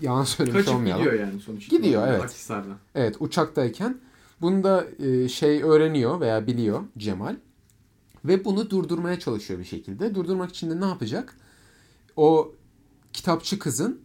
Yalan 0.03 0.25
söylemiş 0.25 0.59
Kaçıp 0.59 0.75
olmayalım. 0.75 1.05
gidiyor 1.05 1.21
yani 1.21 1.41
sonuç 1.41 1.69
Gidiyor, 1.71 2.09
evet. 2.09 2.23
Akhisar'dan. 2.23 2.77
Evet 2.95 3.17
uçaktayken 3.21 3.99
bunu 4.41 4.65
da 4.65 4.87
e, 4.99 5.29
şey 5.29 5.63
öğreniyor 5.63 6.21
veya 6.21 6.47
biliyor 6.47 6.81
Cemal. 6.99 7.37
Ve 8.25 8.45
bunu 8.45 8.71
durdurmaya 8.71 9.19
çalışıyor 9.19 9.61
bir 9.61 9.65
şekilde. 9.65 10.15
Durdurmak 10.15 10.51
için 10.51 10.71
de 10.71 10.81
ne 10.81 10.85
yapacak? 10.85 11.37
O 12.17 12.53
kitapçı 13.13 13.59
kızın 13.59 14.01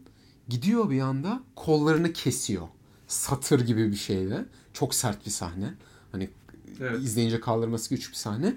gidiyor 0.49 0.89
bir 0.89 0.99
anda 1.01 1.43
kollarını 1.55 2.13
kesiyor. 2.13 2.67
Satır 3.07 3.59
gibi 3.61 3.91
bir 3.91 3.95
şeyle. 3.97 4.45
Çok 4.73 4.95
sert 4.95 5.25
bir 5.25 5.31
sahne. 5.31 5.73
Hani 6.11 6.29
Evet. 6.81 6.99
izleyince 7.03 7.39
kaldırması 7.39 7.89
güç 7.89 8.09
bir 8.09 8.15
sahne. 8.15 8.55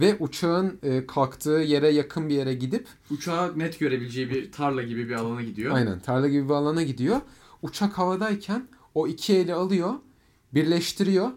Ve 0.00 0.16
uçağın 0.20 0.78
e, 0.82 1.06
kalktığı 1.06 1.50
yere 1.50 1.88
yakın 1.88 2.28
bir 2.28 2.34
yere 2.34 2.54
gidip 2.54 2.86
Uçağı 3.10 3.58
net 3.58 3.78
görebileceği 3.80 4.30
bir 4.30 4.52
tarla 4.52 4.82
gibi 4.82 5.08
bir 5.08 5.14
alana 5.14 5.42
gidiyor. 5.42 5.74
aynen 5.74 6.00
tarla 6.00 6.28
gibi 6.28 6.44
bir 6.48 6.54
alana 6.54 6.82
gidiyor. 6.82 7.20
Uçak 7.62 7.98
havadayken 7.98 8.68
o 8.94 9.06
iki 9.08 9.36
eli 9.36 9.54
alıyor, 9.54 9.94
birleştiriyor 10.54 11.30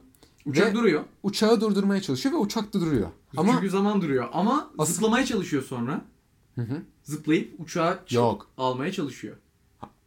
Uçak 0.45 0.67
ve 0.67 0.73
duruyor. 0.73 1.03
uçağı 1.23 1.61
durdurmaya 1.61 2.01
çalışıyor 2.01 2.35
ve 2.35 2.39
uçak 2.39 2.73
da 2.73 2.81
duruyor. 2.81 3.07
Ama 3.37 3.51
Çünkü 3.53 3.69
zaman 3.69 4.01
duruyor. 4.01 4.27
Ama 4.33 4.71
Asıl- 4.77 4.93
zıplamaya 4.93 5.25
çalışıyor 5.25 5.63
sonra. 5.63 6.01
Hı 6.55 6.61
hı. 6.61 6.81
zıplayıp 7.03 7.59
uçağa 7.59 7.99
Yok. 8.09 8.47
almaya 8.57 8.91
çalışıyor. 8.91 9.35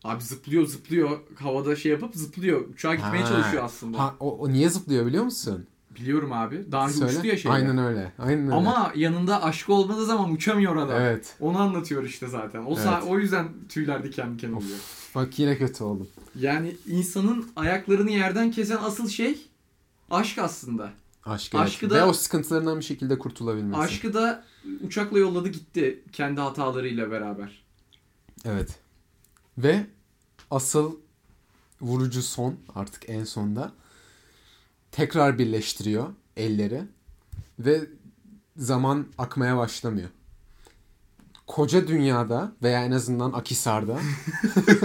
Abi 0.04 0.22
zıplıyor 0.22 0.66
zıplıyor 0.66 1.18
havada 1.38 1.76
şey 1.76 1.92
yapıp 1.92 2.14
zıplıyor. 2.14 2.68
Uçağa 2.68 2.94
gitmeye 2.94 3.22
Ha. 3.22 3.28
çalışıyor 3.28 3.64
aslında. 3.64 3.98
Ha, 3.98 4.14
o, 4.20 4.38
o 4.38 4.48
niye 4.52 4.68
zıplıyor 4.68 5.06
biliyor 5.06 5.24
musun? 5.24 5.66
Biliyorum 5.94 6.32
abi. 6.32 6.72
Daha 6.72 6.86
önce 6.88 6.98
Söyle. 6.98 7.12
uçtu 7.16 7.26
ya 7.26 7.36
şeyler. 7.36 7.56
Aynen 7.56 7.78
öyle. 7.78 8.12
Aynen 8.18 8.44
öyle. 8.44 8.54
Ama 8.54 8.92
yanında 8.96 9.42
aşkı 9.42 9.72
olmadığı 9.72 10.04
zaman 10.06 10.32
uçamıyor 10.32 10.76
adam. 10.76 11.00
Evet. 11.00 11.36
Onu 11.40 11.58
anlatıyor 11.58 12.02
işte 12.04 12.28
zaten. 12.28 12.64
O, 12.64 12.76
Evet. 12.78 13.02
o 13.08 13.18
yüzden 13.18 13.48
tüyler 13.68 14.04
diken 14.04 14.34
diken 14.34 14.52
oluyor. 14.52 14.78
Bak 15.14 15.38
yine 15.38 15.58
kötü 15.58 15.84
oldum. 15.84 16.08
Yani 16.38 16.76
insanın 16.86 17.48
ayaklarını 17.56 18.10
yerden 18.10 18.50
kesen 18.50 18.76
asıl 18.76 19.08
şey 19.08 19.46
aşk 20.10 20.38
aslında. 20.38 20.90
Aşk 21.24 21.54
evet. 21.54 21.64
Aşkı 21.66 21.90
da- 21.90 21.94
Ve 21.94 22.04
o 22.04 22.12
sıkıntılarından 22.12 22.78
bir 22.78 22.84
şekilde 22.84 23.18
kurtulabilmesi. 23.18 23.80
Aşkı 23.80 24.14
da 24.14 24.44
uçakla 24.82 25.18
yolladı 25.18 25.48
gitti 25.48 26.02
kendi 26.12 26.40
hatalarıyla 26.40 27.10
beraber. 27.10 27.64
Evet. 28.44 28.78
Ve 29.58 29.86
asıl 30.50 30.96
vurucu 31.80 32.22
son 32.22 32.54
artık 32.74 33.08
en 33.08 33.24
sonda 33.24 33.72
tekrar 34.98 35.38
birleştiriyor 35.38 36.08
elleri 36.36 36.82
ve 37.58 37.80
zaman 38.56 39.06
akmaya 39.18 39.56
başlamıyor. 39.56 40.08
Koca 41.46 41.88
dünyada 41.88 42.52
veya 42.62 42.84
en 42.84 42.90
azından 42.90 43.32
Akisar'da 43.32 43.98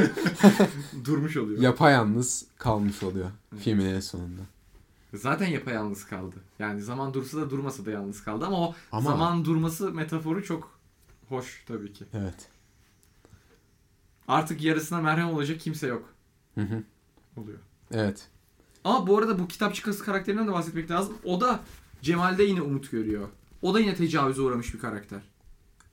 Durmuş 1.06 1.38
oluyor. 1.38 1.62
yapayalnız 1.62 2.46
kalmış 2.58 3.04
oluyor 3.04 3.32
filmin 3.60 3.86
en 3.86 4.00
sonunda. 4.00 4.42
Zaten 5.14 5.48
yapayalnız 5.48 6.06
kaldı. 6.06 6.36
Yani 6.60 6.82
zaman 6.82 7.14
dursa 7.14 7.38
da 7.38 7.50
durmasa 7.50 7.86
da 7.86 7.92
yalnız 7.92 8.24
kaldı 8.24 8.46
ama 8.46 8.58
o 8.68 8.76
Ama- 8.92 9.10
zaman 9.10 9.46
durması 9.46 9.92
metaforu 9.92 10.44
çok 10.44 10.80
hoş 11.30 11.64
tabii 11.68 11.94
ki. 11.94 12.06
Evet. 12.14 12.48
Artık 14.28 14.62
yarısına 14.64 15.02
merhem 15.02 15.30
olacak 15.30 15.60
kimse 15.60 15.88
yok 15.88 16.14
Hı 16.56 16.62
hı. 16.62 16.84
oluyor. 17.38 17.60
Evet. 17.92 18.28
Ama 18.84 19.08
bu 19.08 19.18
arada 19.18 19.40
bu 19.40 19.48
kitapçı 19.48 19.84
kız 19.84 20.02
karakterinden 20.04 20.48
de 20.48 20.52
bahsetmek 20.52 20.92
lazım. 20.92 21.18
O 21.24 21.42
da 21.42 21.60
Cemal'de 22.02 22.44
yine 22.44 22.62
umut 22.62 22.92
görüyor. 22.92 23.28
O 23.62 23.74
da 23.74 23.80
yine 23.80 23.96
tecavüze 23.96 24.42
uğramış 24.42 24.74
bir 24.74 24.80
karakter. 24.80 25.20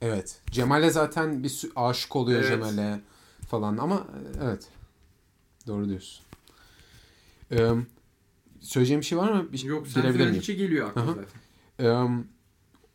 Evet. 0.00 0.40
Cemal'e 0.50 0.90
zaten 0.90 1.42
bir 1.42 1.48
sü- 1.48 1.70
aşık 1.76 2.16
oluyor 2.16 2.40
Evet. 2.40 2.50
Cemal'e 2.50 3.00
falan 3.48 3.76
ama 3.76 3.94
e, 3.96 4.44
evet. 4.44 4.68
Doğru 5.66 5.88
diyorsun. 5.88 6.24
Ee, 7.52 7.70
söyleyeceğim 8.60 9.00
bir 9.00 9.06
şey 9.06 9.18
var 9.18 9.32
mı? 9.32 9.52
Bir, 9.52 9.64
Yok 9.64 9.88
sen 9.88 10.02
söyledikçe 10.02 10.54
geliyor 10.54 10.88
aklıma 10.88 11.14
zaten. 11.14 11.26
Ee, 11.80 12.24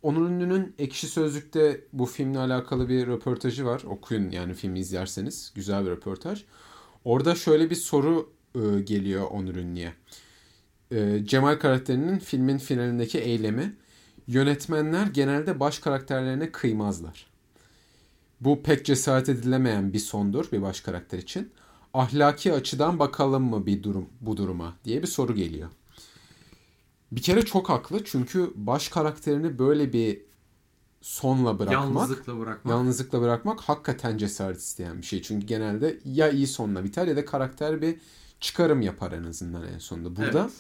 Onur 0.02 0.30
Ünlü'nün 0.30 0.76
Ekşi 0.80 1.08
Sözlük'te 1.08 1.82
bu 1.94 2.06
filmle 2.06 2.40
alakalı 2.40 2.90
bir 2.90 3.08
röportajı 3.08 3.66
var. 3.66 3.82
Okuyun 3.86 4.32
yani 4.32 4.54
filmi 4.54 4.80
izlerseniz. 4.80 5.52
Güzel 5.56 5.86
bir 5.86 5.90
röportaj. 5.90 6.44
Orada 7.06 7.36
şöyle 7.36 7.70
bir 7.70 7.76
soru 7.76 8.30
e, 8.56 8.82
geliyor 8.82 9.28
Onur 9.32 9.56
Ünlü'ye. 9.56 9.94
E, 10.92 11.26
Cemal 11.26 11.56
karakterinin 11.56 12.20
filmin 12.20 12.58
finalindeki 12.58 13.20
eylemi 13.20 13.76
yönetmenler 14.28 15.08
genelde 15.08 15.60
baş 15.60 15.80
karakterlerine 15.80 16.52
kıymazlar. 16.52 17.28
Bu 18.42 18.64
pek 18.64 18.86
cesaret 18.86 19.30
edilemeyen 19.30 19.94
bir 19.94 20.00
sondur 20.00 20.52
bir 20.52 20.62
baş 20.62 20.82
karakter 20.82 21.18
için. 21.18 21.52
Ahlaki 21.94 22.54
açıdan 22.54 23.00
bakalım 23.00 23.44
mı 23.44 23.66
bir 23.66 23.84
durum 23.84 24.10
bu 24.22 24.38
duruma 24.38 24.76
diye 24.86 25.02
bir 25.02 25.08
soru 25.08 25.36
geliyor. 25.36 25.70
Bir 27.12 27.22
kere 27.22 27.42
çok 27.46 27.70
haklı 27.70 28.04
çünkü 28.06 28.52
baş 28.56 28.90
karakterini 28.90 29.60
böyle 29.60 29.94
bir 29.94 30.22
sonla 31.02 31.60
bırakmak, 31.60 31.84
Yalnızlıkla 31.96 32.40
bırakmak. 32.40 32.72
yalnızlıkla 32.74 33.22
bırakmak 33.22 33.62
hakikaten 33.62 34.18
cesaret 34.18 34.58
isteyen 34.58 34.98
bir 34.98 35.06
şey. 35.06 35.22
Çünkü 35.22 35.46
genelde 35.48 36.00
ya 36.06 36.30
iyi 36.30 36.48
sonla 36.48 36.84
biter 36.84 37.08
ya 37.08 37.16
da 37.16 37.26
karakter 37.26 37.82
bir 37.82 37.96
çıkarım 38.42 38.82
yapar 38.82 39.12
en 39.12 39.24
azından 39.24 39.68
en 39.68 39.78
sonunda. 39.80 40.16
Burada 40.16 40.40
Evet. 40.42 40.52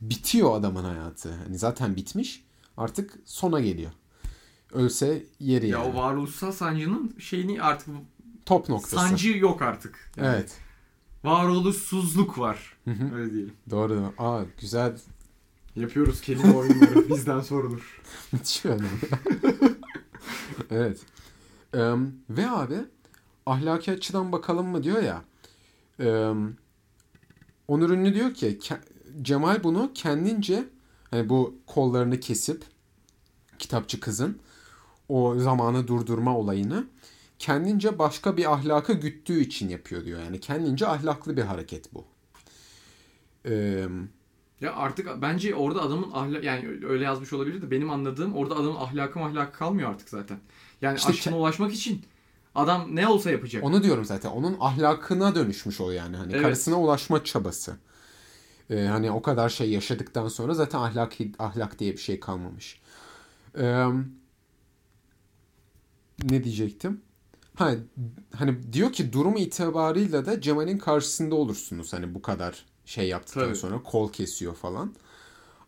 bitiyor 0.00 0.56
adamın 0.56 0.84
hayatı. 0.84 1.32
Hani 1.44 1.58
zaten 1.58 1.96
bitmiş. 1.96 2.44
Artık 2.76 3.14
sona 3.24 3.60
geliyor. 3.60 3.90
Ölse 4.72 5.22
yeri 5.40 5.68
Ya 5.68 5.78
yani. 5.78 5.92
o 5.92 5.96
varoluşsal 5.96 6.52
sancının 6.52 7.14
şeyini 7.18 7.62
artık 7.62 7.88
Top 8.46 8.68
noktası. 8.68 8.96
sancı 8.96 9.38
yok 9.38 9.62
artık. 9.62 10.10
Yani 10.16 10.28
Evet. 10.28 10.58
Varoluşsuzluk 11.24 12.38
var. 12.38 12.76
Öyle 13.14 13.32
diyelim. 13.32 13.54
Doğru. 13.70 13.90
doğru. 13.96 14.12
Aa 14.18 14.42
güzel. 14.60 14.98
Yapıyoruz 15.76 16.20
kelime 16.20 16.54
oyunları 16.54 17.08
bizden 17.08 17.40
sorulur. 17.40 18.00
Müthiş 18.32 18.64
bir 18.64 18.70
evet. 20.70 21.00
Eee, 21.74 21.94
ve 22.30 22.50
abi 22.50 22.74
ahlaki 23.46 23.92
açıdan 23.92 24.32
bakalım 24.32 24.66
mı 24.66 24.82
diyor 24.82 25.02
ya. 25.02 25.22
Eee 26.00 26.32
Onur 27.68 27.90
Ünlü 27.90 28.14
diyor 28.14 28.34
ki 28.34 28.58
Cemal 29.22 29.64
bunu 29.64 29.90
kendince 29.94 30.64
hani 31.10 31.28
bu 31.28 31.54
kollarını 31.66 32.20
kesip 32.20 32.64
kitapçı 33.58 34.00
kızın 34.00 34.38
o 35.08 35.34
zamanı 35.38 35.88
durdurma 35.88 36.38
olayını 36.38 36.86
kendince 37.38 37.98
başka 37.98 38.36
bir 38.36 38.52
ahlaka 38.52 38.92
güttüğü 38.92 39.40
için 39.40 39.68
yapıyor 39.68 40.04
diyor. 40.04 40.20
Yani 40.20 40.40
kendince 40.40 40.86
ahlaklı 40.86 41.36
bir 41.36 41.42
hareket 41.42 41.94
bu. 41.94 42.04
Eee 43.44 43.88
Ya 44.60 44.74
artık 44.74 45.22
bence 45.22 45.54
orada 45.54 45.82
adamın 45.82 46.10
ahlak 46.12 46.44
yani 46.44 46.68
öyle 46.88 47.04
yazmış 47.04 47.32
olabilir 47.32 47.62
de 47.62 47.70
benim 47.70 47.90
anladığım 47.90 48.34
orada 48.34 48.54
adamın 48.54 48.76
ahlakı 48.76 49.18
mahlakı 49.18 49.58
kalmıyor 49.58 49.90
artık 49.90 50.08
zaten. 50.08 50.38
Yani 50.82 50.96
İşte 50.96 51.10
aşkına 51.10 51.38
ulaşmak 51.38 51.72
için 51.72 52.02
adam 52.58 52.96
ne 52.96 53.08
olsa 53.08 53.30
yapacak. 53.30 53.64
Onu 53.64 53.82
diyorum 53.82 54.04
zaten. 54.04 54.30
Onun 54.30 54.56
ahlakına 54.60 55.34
dönüşmüş 55.34 55.80
o 55.80 55.90
yani. 55.90 56.16
Hani 56.16 56.32
Evet. 56.32 56.42
karısına 56.42 56.80
ulaşma 56.80 57.24
çabası. 57.24 57.76
Ee, 58.70 58.86
hani 58.86 59.10
o 59.10 59.22
kadar 59.22 59.48
şey 59.48 59.70
yaşadıktan 59.70 60.28
sonra 60.28 60.54
zaten 60.54 60.78
ahlak 60.78 61.12
ahlak 61.38 61.78
diye 61.78 61.92
bir 61.92 61.98
şey 61.98 62.20
kalmamış. 62.20 62.80
Ee, 63.58 63.86
ne 66.22 66.44
diyecektim? 66.44 67.00
Ha 67.56 67.70
hani 68.36 68.72
diyor 68.72 68.92
ki 68.92 69.12
durum 69.12 69.36
itibarıyla 69.36 70.26
da 70.26 70.40
Cemal'in 70.40 70.78
karşısında 70.78 71.34
olursunuz 71.34 71.92
hani 71.92 72.14
bu 72.14 72.22
kadar 72.22 72.64
şey 72.84 73.08
yaptıktan 73.08 73.44
Tabii. 73.44 73.56
sonra 73.56 73.82
kol 73.82 74.12
kesiyor 74.12 74.54
falan. 74.54 74.94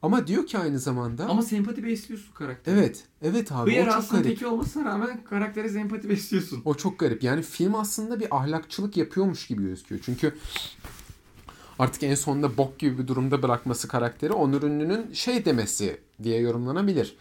Ama 0.02 0.26
diyor 0.26 0.46
ki 0.46 0.58
aynı 0.58 0.78
zamanda 0.78 1.26
Ama 1.28 1.42
sempati 1.42 1.84
besliyorsun 1.84 2.32
karakter. 2.34 2.72
evet 2.76 3.04
evet 3.22 3.52
abi 3.52 3.70
Hıyar 3.70 3.86
o 3.86 3.90
çok 4.00 4.10
garip. 4.10 4.24
teki 4.24 4.46
olmasına 4.46 4.84
rağmen 4.84 5.24
karaktere 5.24 5.68
sempati 5.68 6.08
besliyorsun. 6.08 6.62
O 6.64 6.74
çok 6.74 6.98
garip. 6.98 7.22
Yani 7.22 7.42
film 7.42 7.74
aslında 7.74 8.20
bir 8.20 8.36
ahlakçılık 8.36 8.96
yapıyormuş 8.96 9.46
gibi 9.46 9.62
gözüküyor. 9.62 10.00
Çünkü 10.04 10.34
artık 11.78 12.02
en 12.02 12.14
sonunda 12.14 12.56
bok 12.56 12.78
gibi 12.78 12.98
bir 12.98 13.06
durumda 13.08 13.42
bırakması 13.42 13.88
karakteri 13.88 14.32
Onur 14.32 14.62
Ünlü'nün 14.62 15.12
şey 15.12 15.44
demesi 15.44 16.00
diye 16.22 16.40
yorumlanabilir. 16.40 17.16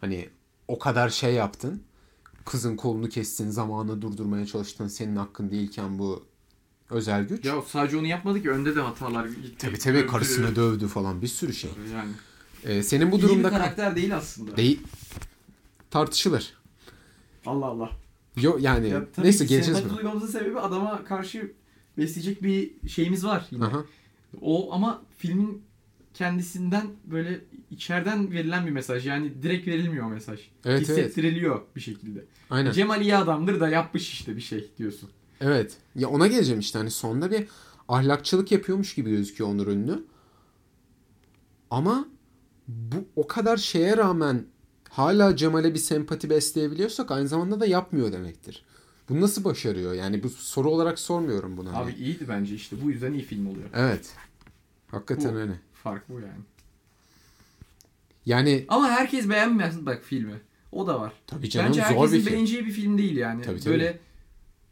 Hani 0.00 0.28
o 0.68 0.78
kadar 0.78 1.08
şey 1.08 1.34
yaptın. 1.34 1.82
Kızın 2.44 2.76
kolunu 2.76 3.08
kestin, 3.08 3.50
zamanı 3.50 4.02
durdurmaya 4.02 4.46
çalıştın. 4.46 4.88
Senin 4.88 5.16
hakkın 5.16 5.50
değilken 5.50 5.98
bu 5.98 6.24
özel 6.90 7.28
güç. 7.28 7.44
Ya 7.44 7.62
sadece 7.68 7.96
onu 7.96 8.06
yapmadı 8.06 8.42
ki 8.42 8.50
önde 8.50 8.76
de 8.76 8.80
hatalar 8.80 9.26
gitti. 9.26 9.54
tabii 9.58 9.78
tabii 9.78 9.94
Dövdü. 9.98 10.06
karısını 10.06 10.56
dövdü 10.56 10.86
falan 10.88 11.22
bir 11.22 11.26
sürü 11.26 11.52
şey. 11.54 11.70
Yani. 11.94 12.10
Ee, 12.64 12.82
senin 12.82 13.12
bu 13.12 13.16
İyi 13.18 13.22
durumda 13.22 13.48
bir 13.48 13.52
karakter 13.56 13.96
değil 13.96 14.16
aslında. 14.16 14.56
değil 14.56 14.80
tartışılır. 15.90 16.54
Allah 17.46 17.66
Allah. 17.66 17.90
Yo 18.36 18.56
yani 18.60 18.88
Ya 18.88 19.04
neyse 19.18 19.44
geleceğiz 19.44 19.84
buna. 19.84 19.96
duymamızın 19.96 20.26
sebebi 20.38 20.58
adama 20.60 21.04
karşı 21.04 21.52
besleyecek 21.98 22.42
bir 22.42 22.70
şeyimiz 22.88 23.24
var 23.24 23.46
yine. 23.50 23.64
Aha. 23.64 23.84
O 24.40 24.72
ama 24.72 25.02
filmin 25.18 25.62
kendisinden 26.14 26.86
böyle 27.04 27.40
içeriden 27.70 28.30
verilen 28.32 28.66
bir 28.66 28.70
mesaj. 28.70 29.06
Yani 29.06 29.42
direkt 29.42 29.66
verilmiyor 29.66 30.06
o 30.06 30.08
mesaj. 30.08 30.40
Evet, 30.40 30.48
evet. 30.64 30.80
Hissettiriliyor 30.88 31.60
bir 31.76 31.80
şekilde. 31.80 32.24
Aynen. 32.50 32.72
Cemal 32.72 33.00
iyi 33.02 33.16
adamdır 33.16 33.60
da 33.60 33.68
yapmış 33.68 34.12
işte 34.12 34.36
bir 34.36 34.40
şey 34.40 34.70
diyorsun. 34.78 35.10
Evet. 35.40 35.76
Ya 35.96 36.08
ona 36.08 36.26
geleceğim 36.26 36.60
işte 36.60 36.78
hani 36.78 36.90
sonda 36.90 37.30
bir 37.30 37.48
ahlakçılık 37.88 38.52
yapıyormuş 38.52 38.94
gibi 38.94 39.10
gözüküyor 39.10 39.50
Onur 39.50 39.66
Ünlü. 39.66 40.04
Ama 41.70 42.08
bu 42.68 42.96
o 43.16 43.26
kadar 43.26 43.56
şeye 43.56 43.96
rağmen 43.96 44.44
hala 44.88 45.36
Cemal'e 45.36 45.74
bir 45.74 45.78
sempati 45.78 46.30
besleyebiliyorsak 46.30 47.10
aynı 47.10 47.28
zamanda 47.28 47.60
da 47.60 47.66
yapmıyor 47.66 48.12
demektir. 48.12 48.64
Bunu 49.08 49.20
nasıl 49.20 49.44
başarıyor? 49.44 49.92
Yani 49.94 50.22
bu 50.22 50.28
soru 50.28 50.70
olarak 50.70 50.98
sormuyorum 50.98 51.56
bunu. 51.56 51.72
hani. 51.72 51.84
Abi 51.84 51.92
iyiydi 51.92 52.24
bence 52.28 52.54
işte. 52.54 52.76
Bu 52.84 52.90
yüzden 52.90 53.12
iyi 53.12 53.22
film 53.22 53.46
oluyor. 53.46 53.68
Evet. 53.74 54.12
Hakikaten 54.90 55.34
Bu- 55.34 55.38
öyle. 55.38 55.52
Fark 55.74 56.08
bu 56.08 56.12
yani. 56.20 56.40
Yani 58.26 58.64
Ama 58.68 58.88
herkes 58.90 59.28
beğenmez 59.28 59.86
bak 59.86 60.02
filmi. 60.04 60.40
O 60.72 60.86
da 60.86 61.00
var. 61.00 61.12
tabii 61.26 61.50
canım 61.50 61.68
Bence 61.68 61.80
zor 61.80 61.86
herkesin 61.88 62.18
bir 62.18 62.22
film. 62.24 62.32
beğeneceği 62.32 62.66
bir 62.66 62.70
film 62.72 62.98
değil 62.98 63.16
yani. 63.16 63.42
Tabii, 63.42 63.60
tabii. 63.60 63.72
Böyle 63.72 63.98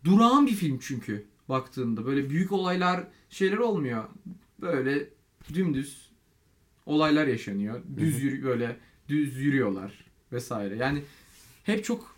durağan 0.04 0.46
bir 0.46 0.52
film 0.54 0.78
çünkü 0.82 1.24
baktığında. 1.48 2.06
Böyle 2.06 2.30
büyük 2.30 2.52
olaylar 2.52 3.06
şeyler 3.30 3.58
olmuyor. 3.58 4.04
Böyle 4.60 5.08
dümdüz 5.54 6.08
olaylar 6.86 7.26
yaşanıyor. 7.26 7.80
Düz 7.96 8.22
yürü 8.22 8.44
böyle 8.44 8.76
düz 9.08 9.36
yürüyorlar 9.36 10.04
vesaire. 10.32 10.76
Yani 10.76 11.02
hep 11.64 11.84
çok 11.84 12.16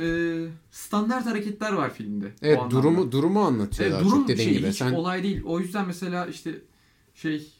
e, 0.00 0.36
standart 0.70 1.26
hareketler 1.26 1.72
var 1.72 1.94
filmde. 1.94 2.32
Evet 2.42 2.60
durumu 2.70 3.12
durumu 3.12 3.40
anlatıyor 3.40 3.90
Evet, 3.90 4.00
durum 4.04 4.26
çok 4.26 4.36
şey 4.36 4.58
gibi. 4.58 4.68
hiç 4.68 4.76
Sen 4.76 4.92
olay 4.92 5.22
değil. 5.22 5.42
O 5.44 5.60
yüzden 5.60 5.86
mesela 5.86 6.26
işte 6.26 6.54
şey 7.14 7.52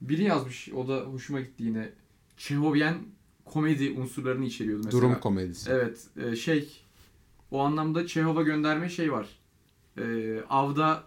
biri 0.00 0.22
yazmış 0.22 0.68
o 0.68 0.88
da 0.88 1.00
hoşuma 1.00 1.40
gitti 1.40 1.64
yine. 1.64 1.88
Çehovyen 2.36 2.96
komedi 3.44 3.90
unsurlarını 3.90 4.44
içeriyordu 4.44 4.82
mesela. 4.84 5.02
durum 5.02 5.20
komedisi. 5.20 5.70
Evet 5.70 6.06
e, 6.16 6.36
şey 6.36 6.82
o 7.50 7.60
anlamda 7.60 8.06
Çehov'a 8.06 8.42
gönderme 8.42 8.88
şey 8.88 9.12
var. 9.12 9.26
E, 9.98 10.02
avda 10.50 11.02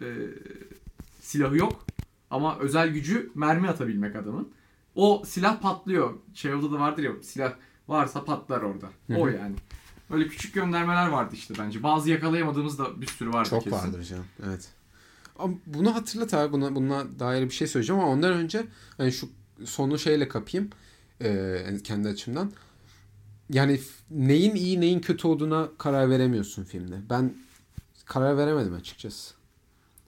e, 0.00 0.06
silahı 1.20 1.56
yok 1.56 1.86
ama 2.30 2.58
özel 2.58 2.88
gücü 2.88 3.30
mermi 3.34 3.68
atabilmek 3.68 4.16
adamın. 4.16 4.48
O 4.94 5.22
silah 5.26 5.60
patlıyor. 5.60 6.14
Çehov'da 6.34 6.72
da 6.72 6.80
vardır 6.80 7.02
ya 7.02 7.12
silah 7.22 7.52
varsa 7.88 8.24
patlar 8.24 8.62
orada. 8.62 8.86
O 9.16 9.28
yani. 9.28 9.54
Öyle 10.10 10.28
küçük 10.28 10.54
göndermeler 10.54 11.08
vardı 11.08 11.34
işte 11.34 11.54
bence. 11.58 11.82
Bazı 11.82 12.10
yakalayamadığımız 12.10 12.78
da 12.78 13.00
bir 13.00 13.06
sürü 13.06 13.32
vardı 13.32 13.50
Çok 13.50 13.64
kesin. 13.64 13.76
vardır 13.76 14.02
canım. 14.04 14.24
Evet. 14.46 14.68
Ama 15.38 15.54
bunu 15.66 15.94
hatırlat 15.94 16.34
abi. 16.34 16.52
Buna, 16.52 16.74
buna 16.74 17.18
dair 17.18 17.44
bir 17.44 17.50
şey 17.50 17.66
söyleyeceğim 17.66 18.02
ama 18.02 18.10
ondan 18.12 18.32
önce 18.32 18.66
hani 18.96 19.12
şu 19.12 19.28
sonu 19.64 19.98
şeyle 19.98 20.28
kapayım. 20.28 20.70
Ee, 21.22 21.76
kendi 21.84 22.08
açımdan. 22.08 22.52
Yani 23.50 23.80
neyin 24.10 24.54
iyi 24.54 24.80
neyin 24.80 25.00
kötü 25.00 25.26
olduğuna 25.28 25.68
karar 25.78 26.10
veremiyorsun 26.10 26.64
filmde. 26.64 27.00
Ben 27.10 27.34
karar 28.04 28.36
veremedim 28.36 28.74
açıkçası. 28.74 29.34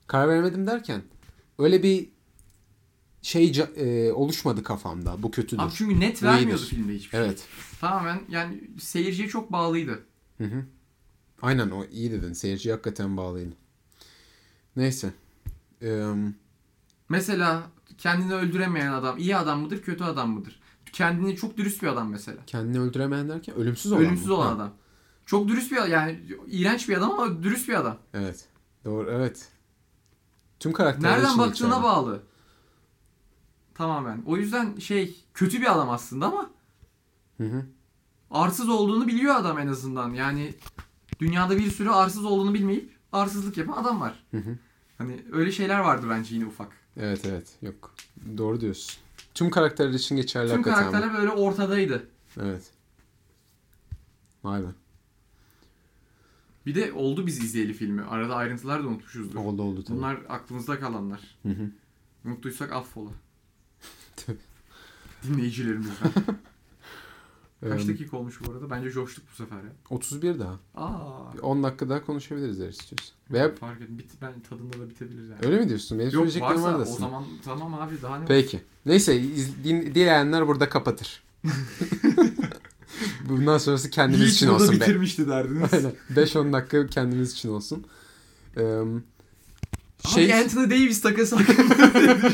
Karar 0.07 0.29
veremedim 0.29 0.67
derken 0.67 1.03
öyle 1.59 1.83
bir 1.83 2.09
şey 3.23 3.53
e, 3.77 4.13
oluşmadı 4.13 4.63
kafamda. 4.63 5.23
Bu 5.23 5.31
kötüdür. 5.31 5.63
Abi 5.63 5.73
çünkü 5.75 6.01
net 6.01 6.23
vermiyordu 6.23 6.63
iyidir. 6.63 6.77
filmde 6.77 6.95
hiçbir 6.95 7.11
şey. 7.11 7.21
Evet. 7.21 7.49
Tamamen 7.81 8.21
yani 8.29 8.71
seyirciye 8.81 9.29
çok 9.29 9.53
bağlıydı. 9.53 10.05
Hı 10.39 10.45
hı. 10.45 10.65
Aynen 11.43 11.71
o 11.71 11.85
iyi 11.85 12.13
dedin. 12.13 12.33
Seyirci 12.33 12.71
hakikaten 12.71 13.17
bağlıydı. 13.17 13.55
Neyse. 14.77 15.13
Ee, 15.83 16.13
Mesela 17.09 17.63
kendini 17.99 18.35
öldüremeyen 18.35 18.93
adam 18.93 19.19
iyi 19.19 19.37
adam 19.37 19.61
mıdır 19.61 19.83
kötü 19.83 20.05
adam 20.05 20.31
mıdır? 20.31 20.61
Kendini 20.95 21.37
çok 21.37 21.57
dürüst 21.57 21.83
bir 21.83 21.87
adam 21.89 22.11
mesela. 22.11 22.39
kendini 22.47 22.81
öldüremeyen 22.81 23.29
derken 23.29 23.55
ölümsüz 23.55 23.93
olan 23.93 24.05
Ölümsüz 24.05 24.27
mı? 24.27 24.35
olan 24.35 24.47
Ha, 24.47 24.53
adam. 24.55 24.71
Çok 25.27 25.49
dürüst 25.49 25.73
bir 25.73 25.77
yani 25.89 26.21
iğrenç 26.47 26.89
bir 26.89 26.97
adam 26.97 27.11
ama 27.11 27.43
dürüst 27.43 27.69
bir 27.69 27.75
adam. 27.75 27.97
Evet. 28.15 28.49
Doğru 28.85 29.11
evet. 29.11 29.49
Tüm 30.61 30.73
karakterler 30.73 31.11
Nereden 31.13 31.39
baktığına 31.39 31.69
geçerli. 31.69 31.83
bağlı. 31.85 32.23
Tamamen. 33.75 34.23
O 34.27 34.37
yüzden 34.37 34.77
şey 34.77 35.25
kötü 35.35 35.61
bir 35.61 35.73
adam 35.73 35.91
aslında 35.91 36.27
ama 36.27 36.51
Hı 37.37 37.45
hı. 37.45 37.67
arsız 38.31 38.69
olduğunu 38.69 39.07
biliyor 39.07 39.35
adam 39.35 39.59
en 39.59 39.67
azından. 39.67 40.13
Yani 40.13 40.55
dünyada 41.21 41.59
bir 41.59 41.71
sürü 41.71 41.91
arsız 41.91 42.25
olduğunu 42.25 42.55
bilmeyip 42.55 42.97
arsızlık 43.13 43.57
yapan 43.57 43.83
adam 43.83 44.01
var. 44.01 44.25
Hı 44.31 44.37
hı. 44.37 44.59
Hani 44.99 45.25
öyle 45.33 45.53
şeyler 45.53 45.79
vardı 45.79 46.07
bence 46.11 46.35
yine 46.35 46.47
ufak. 46.47 46.73
Evet 46.97 47.21
evet. 47.25 47.53
Yok. 47.63 47.95
Doğru 48.39 48.61
diyorsun. 48.61 49.04
Tüm 49.35 49.51
karakterler 49.51 49.95
için 49.95 50.17
geçerli 50.17 50.49
Tüm 50.49 50.57
hakikaten. 50.63 50.91
karakterler 50.91 51.19
böyle 51.21 51.31
ortadaydı. 51.31 52.07
Evet. 52.41 52.71
Vay 54.45 54.63
be. 54.63 54.67
Bir 56.67 56.75
de 56.75 56.93
oldu 56.93 57.27
biz 57.27 57.45
izleyeli 57.45 57.73
filmi. 57.73 58.03
Arada 58.03 58.35
ayrıntılar 58.37 58.85
da 58.85 58.89
unutmuşuzdur. 58.89 59.39
Oldu 59.39 59.63
oldu 59.63 59.85
tabii. 59.85 59.97
Bunlar 59.97 60.19
aklımızda 60.29 60.81
kalanlar. 60.81 61.21
Hı 61.43 61.49
hı. 61.49 61.71
Unuttuysak 62.25 62.73
affola. 62.73 63.11
Tabii. 64.17 64.39
Dinleyicilerimizden. 65.23 65.95
Kaç 67.61 67.89
dakika 67.89 68.17
olmuş 68.17 68.41
bu 68.47 68.53
arada? 68.53 68.71
Bence 68.71 68.91
coştuk 68.91 69.25
bu 69.33 69.37
sefer 69.37 69.57
ya. 69.57 69.73
31 69.91 70.39
daha. 70.39 70.59
Aa. 70.75 71.33
10 71.43 71.63
dakika 71.63 71.89
daha 71.89 72.07
konuşabiliriz 72.07 72.61
eğer 72.61 72.69
istiyorsan. 72.69 73.17
Veya 73.31 73.55
Fark 73.55 73.81
et. 73.81 73.89
Bit, 73.91 74.11
ben 74.23 74.33
tadında 74.49 74.73
da 74.73 74.91
bitebilir 74.91 75.23
yani. 75.23 75.39
öyle 75.43 75.59
mi 75.59 75.69
diyorsun? 75.69 75.99
Benim 75.99 76.11
Yok 76.11 76.41
varsa 76.41 76.63
var 76.63 76.81
o 76.81 76.85
zaman 76.85 77.25
tamam 77.45 77.75
abi 77.75 78.03
daha 78.03 78.19
ne 78.19 78.25
Peki. 78.27 78.61
Neyse 78.87 79.21
iz, 79.21 79.65
din, 79.65 79.81
dileyenler 79.81 80.49
burada 80.49 80.69
kapatır. 80.69 81.23
Bundan 83.29 83.59
sonrası 83.59 83.91
kendimiz 83.91 84.35
için 84.35 84.49
olsun 84.49 84.69
be. 84.69 84.75
bitirmişti 84.75 85.29
derdiniz. 85.29 85.75
Aynen. 85.75 85.93
5-10 86.15 86.53
dakika 86.53 86.87
kendimiz 86.87 87.33
için 87.33 87.49
olsun. 87.49 87.87
Ee, 88.57 88.83
Şey... 90.09 90.27
şey 90.27 90.35
Anthony 90.43 90.71
Davis 90.71 91.01
takası 91.01 91.37
hakkında? 91.37 92.33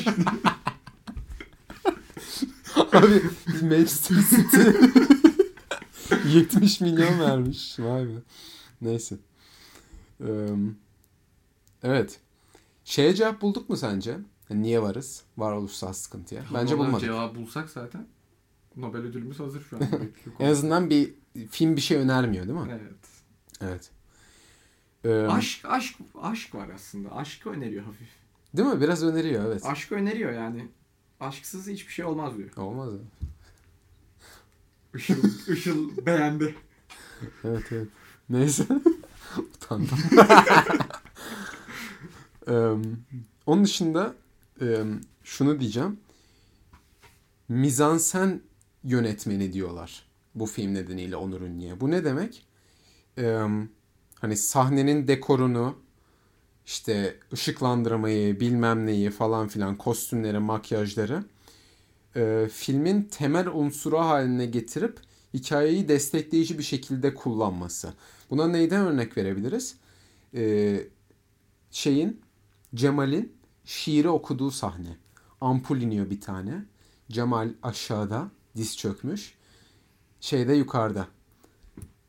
Abi 2.92 3.22
Manchester 3.62 4.16
City 4.30 4.60
70 6.28 6.80
milyon 6.80 7.20
vermiş. 7.20 7.78
Vay 7.78 8.06
be. 8.06 8.10
Neyse. 8.80 9.16
Ee, 10.20 10.26
evet. 11.82 12.20
Şeye 12.84 13.14
cevap 13.14 13.40
bulduk 13.42 13.68
mu 13.68 13.76
sence? 13.76 14.18
Yani 14.50 14.62
niye 14.62 14.82
varız? 14.82 15.22
Varoluşsal 15.36 15.92
sıkıntıya. 15.92 16.42
Bence 16.54 16.74
Vallahi 16.74 16.86
bulmadık. 16.86 17.04
Cevabı 17.06 17.34
bulsak 17.34 17.70
zaten 17.70 18.06
Nobel 18.76 19.00
ödülümüz 19.00 19.40
hazır 19.40 19.62
şu 19.70 19.76
an. 19.76 19.82
En 20.38 20.50
azından 20.50 20.90
bir 20.90 21.14
film 21.50 21.76
bir 21.76 21.80
şey 21.80 21.96
önermiyor 21.98 22.48
değil 22.48 22.58
mi? 22.58 22.68
evet. 22.70 22.94
Evet. 23.60 23.90
Ee, 25.04 25.26
Aşk, 25.26 25.64
aşk, 25.64 25.96
aşk 26.22 26.54
var 26.54 26.68
aslında. 26.74 27.16
Aşkı 27.16 27.50
öneriyor 27.50 27.84
hafif. 27.84 28.08
Değil 28.56 28.68
mi? 28.68 28.80
Biraz 28.80 29.02
öneriyor 29.04 29.44
evet. 29.44 29.66
Aşkı 29.66 29.94
öneriyor 29.94 30.32
yani. 30.32 30.68
Aşksız 31.20 31.66
hiçbir 31.68 31.92
şey 31.92 32.04
olmaz 32.04 32.38
diyor. 32.38 32.56
Olmaz 32.56 32.92
ya. 32.92 32.98
Işıl, 34.94 35.14
Işıl 35.52 36.06
beğendi. 36.06 36.54
Evet 37.44 37.64
evet. 37.72 37.88
Neyse. 38.30 38.66
Utandım. 39.54 39.98
Eee, 42.48 42.72
onun 43.46 43.64
dışında 43.64 44.14
eee, 44.60 44.84
şunu 45.24 45.60
diyeceğim. 45.60 46.00
Mizansen 47.48 48.40
yönetmeni 48.84 49.52
diyorlar. 49.52 50.06
Bu 50.34 50.46
film 50.46 50.74
nedeniyle 50.74 51.16
Onur 51.16 51.40
Ünlü'ye. 51.40 51.80
Bu 51.80 51.90
ne 51.90 52.04
demek? 52.04 52.46
Eee, 53.18 53.40
hani 54.20 54.36
sahnenin 54.36 55.08
dekorunu 55.08 55.78
işte 56.70 57.16
ışıklandırmayı 57.32 58.40
bilmem 58.40 58.86
neyi 58.86 59.10
falan 59.10 59.48
filan 59.48 59.76
kostümleri 59.76 60.38
makyajları 60.38 61.24
eee, 62.16 62.48
filmin 62.48 63.02
temel 63.02 63.48
unsuru 63.48 63.98
haline 63.98 64.46
getirip 64.46 65.00
hikayeyi 65.34 65.88
destekleyici 65.88 66.58
bir 66.58 66.62
şekilde 66.62 67.14
kullanması. 67.14 67.92
Buna 68.30 68.48
neyden 68.48 68.86
örnek 68.86 69.16
verebiliriz? 69.16 69.76
Ee, 70.34 70.80
şeyin 71.70 72.20
Cemal'in 72.74 73.32
şiiri 73.64 74.08
okuduğu 74.08 74.50
sahne. 74.50 74.96
Ampul 75.40 75.76
iniyor 75.80 76.10
bir 76.10 76.20
tane. 76.20 76.64
Cemal 77.10 77.48
aşağıda 77.62 78.30
diz 78.56 78.76
çökmüş. 78.76 79.34
Şeyde 80.20 80.54
yukarıda. 80.54 81.08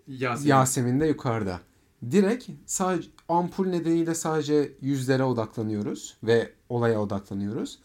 Yasemin. 0.08 0.50
Yasemin 0.50 1.00
de 1.00 1.06
yukarıda. 1.06 1.60
Direkt 2.12 2.50
sadece 2.66 3.10
ampul 3.38 3.68
nedeniyle 3.68 4.16
sadece 4.16 4.72
yüzlere 4.82 5.24
odaklanıyoruz 5.24 6.18
ve 6.24 6.54
olaya 6.70 7.02
odaklanıyoruz. 7.02 7.80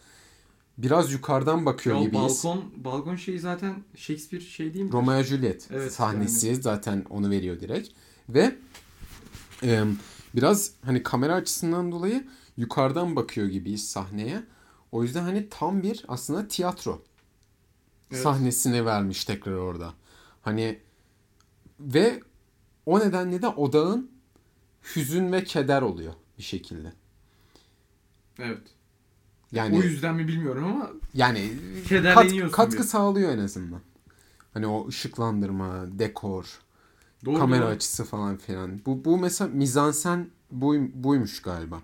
Biraz 0.79 1.13
yukarıdan 1.13 1.67
bakıyor 1.67 1.97
Ya 1.97 2.03
gibiyiz. 2.05 2.45
balkon, 2.45 2.65
balkon 2.77 3.17
şeyi 3.17 3.41
zaten 3.41 3.85
Shakespeare 3.97 4.45
şey 4.45 4.75
değil 4.75 4.85
mi? 4.85 4.93
Romeo 4.93 5.23
Juliet 5.23 5.69
Evet, 5.71 5.93
sahnesi 5.93 6.57
zaten 6.57 7.05
onu 7.11 7.31
veriyor 7.31 7.61
direkt. 7.61 7.89
Ve 8.29 8.57
e, 9.63 9.85
biraz 10.35 10.71
hani 10.85 11.03
kamera 11.03 11.35
açısından 11.35 11.93
dolayı 11.93 12.27
yukarıdan 12.57 13.17
bakıyor 13.17 13.47
gibiyiz 13.47 13.89
sahneye. 13.91 14.43
O 14.93 15.03
yüzden 15.03 15.23
hani 15.23 15.49
tam 15.51 15.83
bir 15.83 16.05
aslında 16.09 16.49
tiyatro 16.49 17.03
Evet. 18.13 18.23
sahnesini 18.23 18.87
vermiş 18.87 19.25
tekrar 19.25 19.53
orada. 19.53 19.95
Hani 20.43 20.79
ve 21.81 22.21
o 22.87 23.01
nedenle 23.01 23.43
de 23.43 23.49
odağın 23.49 24.11
hüzün 24.97 25.33
ve 25.33 25.45
keder 25.45 25.83
oluyor 25.83 26.13
bir 26.39 26.43
şekilde. 26.43 26.93
Evet. 28.39 28.63
Yani 29.53 29.79
O 29.79 29.83
yüzden 29.83 30.15
mi 30.15 30.29
bilmiyorum 30.29 30.65
ama 30.65 30.91
yani 31.15 31.53
kat, 31.89 32.53
katkı 32.53 32.79
bir. 32.79 32.85
sağlıyor 32.85 33.31
en 33.33 33.39
azından. 33.39 33.81
Hani 34.55 34.67
o 34.67 34.89
ışıklandırma, 34.89 35.99
dekor, 35.99 36.61
doğru 37.25 37.39
kamera 37.39 37.63
doğru. 37.63 37.71
açısı 37.71 38.05
falan 38.05 38.37
filan. 38.37 38.81
Bu, 38.87 39.05
bu 39.05 39.19
mesela 39.19 39.51
mizansen 39.55 40.31
buy, 40.51 40.91
buymuş 40.95 41.43
galiba. 41.43 41.81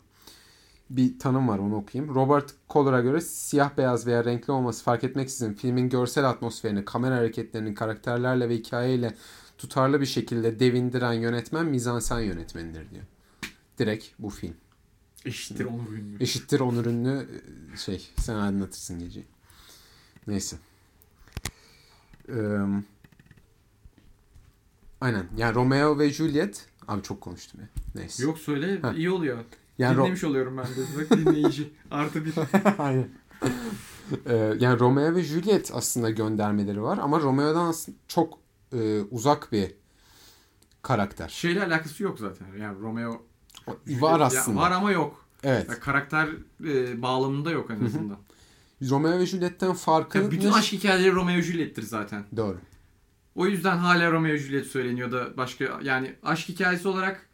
Bir 0.90 1.18
tanım 1.18 1.48
var 1.48 1.58
onu 1.58 1.76
okuyayım. 1.76 2.14
Robert 2.14 2.54
Coller'a 2.70 3.00
göre 3.00 3.20
siyah 3.20 3.76
beyaz 3.76 4.06
veya 4.06 4.24
renkli 4.24 4.52
olması 4.52 4.84
fark 4.84 5.04
etmeksizin 5.04 5.54
filmin 5.54 5.88
görsel 5.88 6.28
atmosferini, 6.28 6.84
kamera 6.84 7.16
hareketlerini 7.16 7.74
karakterlerle 7.74 8.48
ve 8.48 8.56
hikayeyle 8.56 9.14
tutarlı 9.62 10.00
bir 10.00 10.06
şekilde 10.06 10.60
devindiren 10.60 11.12
yönetmen 11.12 11.66
mizansen 11.66 12.20
yönetmenidir 12.20 12.90
diyor. 12.90 13.04
Direkt 13.78 14.06
bu 14.18 14.30
film. 14.30 14.54
Eşittir 15.24 15.64
Onur 15.64 15.92
Ünlü. 15.92 16.22
Eşittir 16.22 16.60
Onur 16.60 16.86
Ünlü 16.86 17.28
e, 17.74 17.76
şey 17.76 18.10
sen 18.18 18.34
aydınlatırsın 18.34 18.98
geceyi. 18.98 19.26
Neyse. 20.26 20.56
Ee, 22.28 22.32
Aynen. 25.00 25.26
Yani 25.36 25.54
Romeo 25.54 25.98
ve 25.98 26.10
Juliet. 26.10 26.66
Abi 26.88 27.02
çok 27.02 27.20
konuştum 27.20 27.60
ya. 27.60 27.68
Neyse. 27.94 28.22
Yok 28.22 28.38
söyle 28.38 28.80
Ha. 28.80 28.92
iyi 28.92 29.10
oluyor. 29.10 29.38
Yani 29.78 29.96
Ro- 29.96 30.02
Dinlemiş 30.02 30.24
oluyorum 30.24 30.56
ben 30.56 30.64
de. 30.66 31.10
Bak 31.10 31.18
dinleyici. 31.18 31.72
Artı 31.90 32.24
bir. 32.24 32.34
Aynen. 32.78 33.08
Ee, 34.26 34.54
yani 34.60 34.78
Romeo 34.80 35.14
ve 35.14 35.22
Juliet 35.22 35.70
aslında 35.74 36.10
göndermeleri 36.10 36.82
var 36.82 36.98
ama 36.98 37.20
Romeo'dan 37.20 37.74
çok 38.08 38.38
e, 38.72 39.00
uzak 39.10 39.52
bir 39.52 39.74
karakter. 40.82 41.28
Şeyle 41.28 41.64
alakası 41.64 42.02
yok 42.02 42.18
zaten. 42.18 42.46
Yani 42.60 42.78
Romeo 42.80 43.22
Var 43.86 44.20
Ya 44.20 44.26
aslında. 44.26 44.60
var 44.60 44.70
ama 44.70 44.92
yok. 44.92 45.24
Evet. 45.42 45.68
Ya 45.68 45.80
karakter 45.80 46.28
e, 46.64 47.02
bağlamında 47.02 47.50
yok 47.50 47.70
en 47.70 47.84
azından. 47.84 48.18
Romeo 48.90 49.18
ve 49.18 49.26
Juliet'ten 49.26 49.72
farkı 49.72 50.18
Ya 50.18 50.30
bütün 50.30 50.52
aşk 50.52 50.72
hikayeleri 50.72 51.12
Romeo 51.12 51.40
Juliet'tir 51.40 51.82
zaten. 51.82 52.24
Doğru. 52.36 52.58
O 53.34 53.46
yüzden 53.46 53.76
hala 53.76 54.12
Romeo 54.12 54.36
Juliet 54.36 54.66
söyleniyor 54.66 55.12
da 55.12 55.36
başka 55.36 55.80
yani 55.82 56.14
aşk 56.22 56.48
hikayesi 56.48 56.88
olarak 56.88 57.28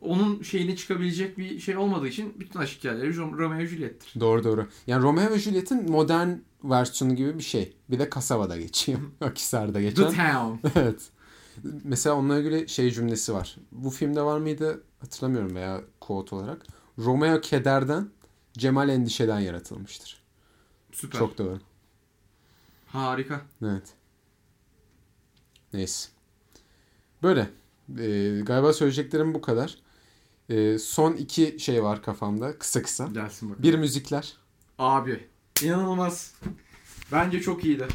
onun 0.00 0.42
şeyini 0.42 0.76
çıkabilecek 0.76 1.38
bir 1.38 1.58
şey 1.60 1.76
olmadığı 1.76 2.08
için 2.08 2.34
bütün 2.40 2.58
aşk 2.58 2.78
hikayeleri 2.78 3.10
Rom- 3.10 3.38
Romeo 3.38 3.66
Juliet'tir. 3.66 4.20
Doğru 4.20 4.44
doğru. 4.44 4.66
Yani 4.86 5.02
Romeo 5.02 5.30
ve 5.30 5.38
Juliet'in 5.38 5.90
modern 5.90 6.30
versiyonu 6.64 7.16
gibi 7.16 7.38
bir 7.38 7.42
şey. 7.42 7.76
Bir 7.90 7.98
de 7.98 8.10
kasabada 8.10 8.56
geçiyor. 8.56 8.98
Akhisar'da 9.20 9.72
The 9.72 9.82
geçen. 9.82 10.04
Town. 10.04 10.68
evet. 10.80 11.10
Mesela 11.84 12.16
onunla 12.16 12.38
ilgili 12.38 12.68
şey 12.68 12.90
cümlesi 12.90 13.34
var. 13.34 13.56
Bu 13.72 13.90
filmde 13.90 14.22
var 14.22 14.38
mıydı 14.38 14.82
hatırlamıyorum 15.00 15.56
veya 15.56 15.80
quote 16.00 16.36
olarak. 16.36 16.66
Romeo 16.98 17.40
kederden, 17.40 18.08
Cemal 18.52 18.88
endişeden 18.88 19.40
yaratılmıştır. 19.40 20.22
Süper. 20.92 21.18
Çok 21.18 21.38
doğru. 21.38 21.60
Harika. 22.86 23.40
Evet. 23.62 23.94
Neyse. 25.72 26.08
Böyle. 27.22 27.50
Ee, 27.98 28.40
galiba 28.42 28.72
söyleyeceklerim 28.72 29.34
bu 29.34 29.40
kadar. 29.40 29.78
Ee, 30.48 30.78
son 30.78 31.12
iki 31.12 31.56
şey 31.58 31.82
var 31.82 32.02
kafamda. 32.02 32.58
Kısa 32.58 32.82
kısa. 32.82 33.06
Gelsin 33.06 33.50
bakalım. 33.50 33.62
Bir 33.62 33.74
müzikler. 33.74 34.36
Abi. 34.78 35.28
İnanılmaz. 35.64 36.34
Bence 37.12 37.40
çok 37.40 37.64
iyiydi. 37.64 37.86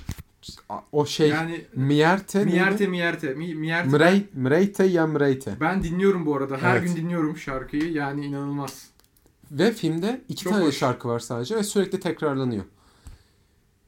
O 0.91 1.05
şey 1.05 1.29
yani 1.29 1.65
Mierte? 1.75 2.43
Mierte 2.45 2.87
Mierte. 2.87 3.33
Mi- 3.33 3.55
Mierte. 3.55 3.89
Mrey, 3.97 4.25
Mreyte 4.33 4.83
ya 4.85 5.07
Mreyte. 5.07 5.57
Ben 5.59 5.83
dinliyorum 5.83 6.25
bu 6.25 6.35
arada. 6.37 6.57
Her 6.57 6.75
Evet. 6.77 6.87
gün 6.87 6.95
dinliyorum 6.95 7.37
şarkıyı. 7.37 7.91
Yani 7.91 8.25
inanılmaz. 8.25 8.87
Ve 9.51 9.71
filmde 9.73 10.21
iki 10.29 10.43
Çok 10.43 10.53
tane 10.53 10.65
hoş. 10.65 10.77
şarkı 10.77 11.07
var 11.07 11.19
sadece 11.19 11.55
ve 11.55 11.63
sürekli 11.63 11.99
tekrarlanıyor 11.99 12.63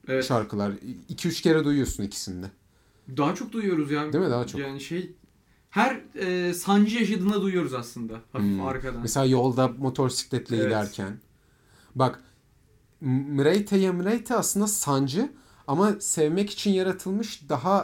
Evet. 0.07 0.25
şarkılar. 0.25 0.71
2-3 1.09 1.41
kere 1.41 1.63
duyuyorsun 1.65 2.03
ikisinde. 2.03 2.45
Daha 3.17 3.35
çok 3.35 3.51
duyuyoruz 3.51 3.91
ya. 3.91 4.13
Değil 4.13 4.23
mi? 4.23 4.29
Daha 4.31 4.47
çok. 4.47 4.61
Yani 4.61 4.81
şey 4.81 5.11
her 5.69 6.01
e, 6.15 6.53
sancı 6.53 6.95
yaşadığında 6.99 7.41
duyuyoruz 7.41 7.73
aslında. 7.73 8.13
Hafif 8.33 8.47
Hmm. 8.47 8.65
arkadan. 8.65 9.01
Mesela 9.01 9.25
yolda 9.25 9.67
motosikletle 9.67 10.55
Evet. 10.55 10.65
giderken. 10.65 11.17
Bak 11.95 12.23
Mreyte 13.01 13.77
ya 13.77 13.93
Mreyte 13.93 14.35
aslında 14.35 14.67
sancı 14.67 15.31
ama 15.67 15.93
sevmek 15.99 16.49
için 16.49 16.71
yaratılmış 16.71 17.49
daha 17.49 17.81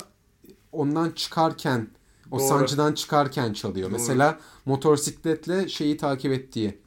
ondan 0.71 1.11
çıkarken 1.11 1.87
o 2.31 2.39
Doğru. 2.39 2.47
sancıdan 2.47 2.93
çıkarken 2.93 3.53
çalıyor. 3.53 3.89
Doğru. 3.89 3.97
Mesela 3.97 4.39
motosikletle 4.65 5.69
şeyi 5.69 5.97
takip 5.97 6.31
ettiği 6.31 6.77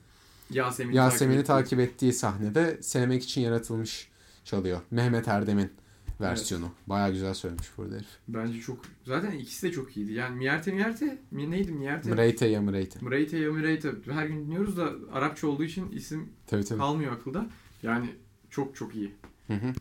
Yasemin'i, 0.50 0.96
Yasemin'i 0.96 1.44
takip, 1.44 1.46
takip 1.46 1.80
ettiği 1.80 2.12
sahnede 2.12 2.82
sevmek 2.82 3.22
için 3.24 3.40
yaratılmış 3.40 4.08
çalıyor. 4.44 4.80
Mehmet 4.90 5.28
Erdem'in 5.28 5.72
versiyonu. 6.20 6.70
Baya 6.86 7.08
güzel 7.10 7.34
söylemiş 7.34 7.68
burada 7.76 7.94
herif. 7.94 8.08
Bence 8.28 8.60
çok. 8.60 8.78
Zaten 9.06 9.32
ikisi 9.32 9.66
de 9.68 9.72
çok 9.72 9.96
iyiydi. 9.96 10.12
Yani 10.12 10.36
Mierte 10.36 10.72
Mierte 10.72 11.18
mi 11.30 11.50
neydi 11.50 11.72
Mierte? 11.72 12.10
Mreyte 12.10 12.46
ya 12.46 12.62
Mreyte. 12.62 12.98
Mreyte 13.02 13.38
ya 13.38 13.52
Mreyte. 13.52 13.92
Her 14.10 14.26
gün 14.26 14.46
dinliyoruz 14.46 14.76
da 14.76 14.90
Arapça 15.12 15.46
olduğu 15.46 15.64
için 15.64 15.92
isim 15.92 16.28
Tabii 16.46 16.64
tabii. 16.64 16.78
kalmıyor 16.78 17.12
akılda. 17.12 17.46
Yani 17.82 18.14
çok 18.50 18.76
çok 18.76 18.94
iyi. 18.94 19.14
Hı 19.46 19.52
hı. 19.54 19.72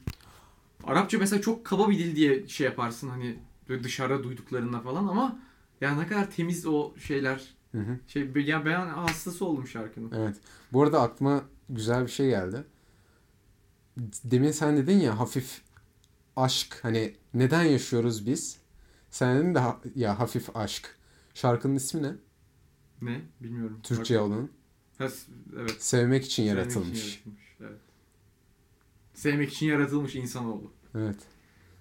Arapça 0.84 1.18
mesela 1.18 1.42
çok 1.42 1.66
kaba 1.66 1.90
bir 1.90 2.00
dil 2.00 2.16
diye 2.16 2.48
şey 2.48 2.66
yaparsın 2.66 3.10
hani 3.10 3.40
dışarıda 3.84 4.24
duyduklarında 4.24 4.80
falan 4.80 5.08
ama 5.08 5.40
yani 5.82 6.00
ne 6.02 6.08
kadar 6.08 6.32
temiz 6.32 6.66
o 6.66 6.94
şeyler. 6.98 7.56
Hı 7.72 7.78
hı. 7.78 8.00
Şey 8.08 8.32
yani 8.36 8.66
ben 8.66 8.88
hastası 8.88 9.46
oldum 9.46 9.68
şarkının. 9.68 10.12
Evet. 10.12 10.36
Bu 10.74 10.84
arada 10.84 11.02
aklıma 11.02 11.42
güzel 11.70 12.06
bir 12.06 12.12
şey 12.12 12.30
geldi. 12.30 12.64
Demin 14.24 14.52
sen 14.52 14.78
dedin 14.78 15.00
ya 15.00 15.20
hafif 15.20 15.62
aşk 16.36 16.80
hani 16.82 17.16
neden 17.34 17.64
yaşıyoruz 17.64 18.26
biz? 18.26 18.58
Sen 19.12 19.38
dedin 19.40 19.56
de 19.56 19.60
ha- 19.60 19.82
ya 19.96 20.20
hafif 20.20 20.56
aşk. 20.56 20.96
Şarkının 21.34 21.76
ismi 21.76 22.04
ne? 22.04 22.12
Ne? 23.02 23.22
Bilmiyorum. 23.42 23.80
Türkçe 23.84 24.16
Bak- 24.16 24.22
olanın. 24.22 24.52
Ha, 24.98 25.08
evet. 25.60 25.76
Sevmek 25.84 26.26
için 26.26 26.44
Sevmek 26.44 26.58
yaratılmış. 26.58 27.00
için 27.00 27.08
yaratılmış. 27.10 27.56
Evet. 27.62 27.82
Sevmek 29.14 29.54
için 29.54 29.66
yaratılmış 29.66 30.16
insanoğlu. 30.16 30.72
Evet. 30.96 31.16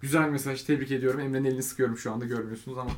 Güzel 0.00 0.28
mesaj. 0.28 0.62
Tebrik 0.62 0.90
ediyorum. 0.90 1.20
Emre'nin 1.20 1.44
elini 1.44 1.62
sıkıyorum 1.62 1.98
şu 1.98 2.12
anda 2.12 2.24
görmüyorsunuz 2.24 2.78
ama 2.78 2.90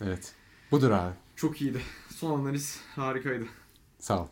Evet. 0.00 0.32
Budur 0.70 0.90
abi. 0.90 1.14
çok 1.36 1.62
iyiydi. 1.62 1.80
Son 2.10 2.40
analiz 2.40 2.80
harikaydı. 2.96 3.44
Sağ 3.98 4.22
ol. 4.22 4.26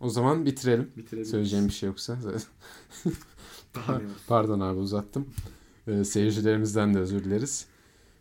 O 0.00 0.08
zaman 0.10 0.46
bitirelim. 0.46 0.90
Bitirebiliriz. 0.96 1.30
Söyleyeceğim 1.30 1.68
bir 1.68 1.72
şey 1.72 1.86
yoksa. 1.86 2.18
Daha? 3.74 4.00
Pardon 4.26 4.60
abi 4.60 4.78
uzattım. 4.78 5.28
Ee, 5.86 6.04
seyircilerimizden 6.04 6.94
de 6.94 6.98
özür 6.98 7.24
dileriz. 7.24 7.66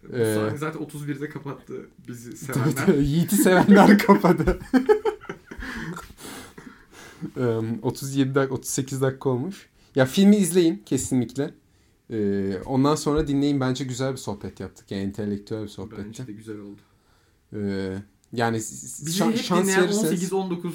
Bu 0.09 0.17
Ee, 0.17 0.53
zaten 0.57 0.81
31'de 0.81 1.29
kapattı 1.29 1.89
bizi 2.07 2.29
Tabii 2.47 2.59
sevenler. 2.59 2.85
tabii. 2.85 3.05
Yiğit'i 3.05 3.35
sevenler 3.35 3.97
kapadı. 3.99 4.59
Em, 7.37 7.79
37 7.81 8.35
dakika, 8.35 8.55
38 8.55 9.01
dakika 9.01 9.29
olmuş. 9.29 9.69
Ya 9.95 10.05
filmi 10.05 10.35
izleyin 10.35 10.83
kesinlikle. 10.85 11.53
Ee, 12.11 12.57
ondan 12.65 12.95
sonra 12.95 13.27
dinleyin. 13.27 13.59
Bence 13.59 13.83
güzel 13.83 14.11
bir 14.11 14.17
sohbet 14.17 14.59
yaptık. 14.59 14.91
Yani 14.91 15.03
entelektüel 15.03 15.63
bir 15.63 15.67
sohbetti. 15.67 16.03
Bence 16.07 16.27
de 16.27 16.31
güzel 16.31 16.57
oldu. 16.59 16.81
Ee, 17.53 17.97
yani 18.33 18.57
Bizi 18.57 19.25
hep 19.25 19.37
şans 19.37 19.63
dinleyen 19.63 19.83
verirseniz... 19.83 20.31
18-19 20.31 20.71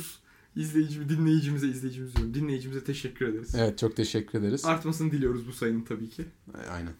izleyici, 0.57 1.09
dinleyicimize, 1.09 1.69
izleyicimiz 1.69 2.17
diyorum. 2.17 2.35
Dinleyicimize 2.35 2.85
teşekkür 2.85 3.29
ederiz. 3.29 3.55
Evet 3.55 3.79
çok 3.79 3.97
teşekkür 3.97 4.39
ederiz. 4.39 4.65
Artmasını 4.65 5.13
diliyoruz 5.13 5.49
bu 5.49 5.53
sayının 5.53 5.83
tabii 5.85 6.11
ki. 6.11 6.25
Aynen. 6.71 6.93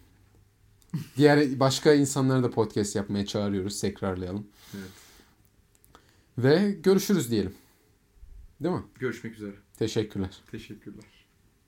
Diğer 1.17 1.59
başka 1.59 1.93
insanlara 1.93 2.43
da 2.43 2.51
podcast 2.51 2.95
yapmaya 2.95 3.25
çağırıyoruz. 3.25 3.81
Tekrarlayalım. 3.81 4.47
Evet. 4.73 4.89
Ve 6.37 6.71
görüşürüz 6.83 7.31
diyelim. 7.31 7.53
Değil 8.59 8.75
mi? 8.75 8.83
Görüşmek 8.99 9.33
üzere. 9.33 9.55
Teşekkürler. 9.77 10.37
Teşekkürler. 10.51 11.03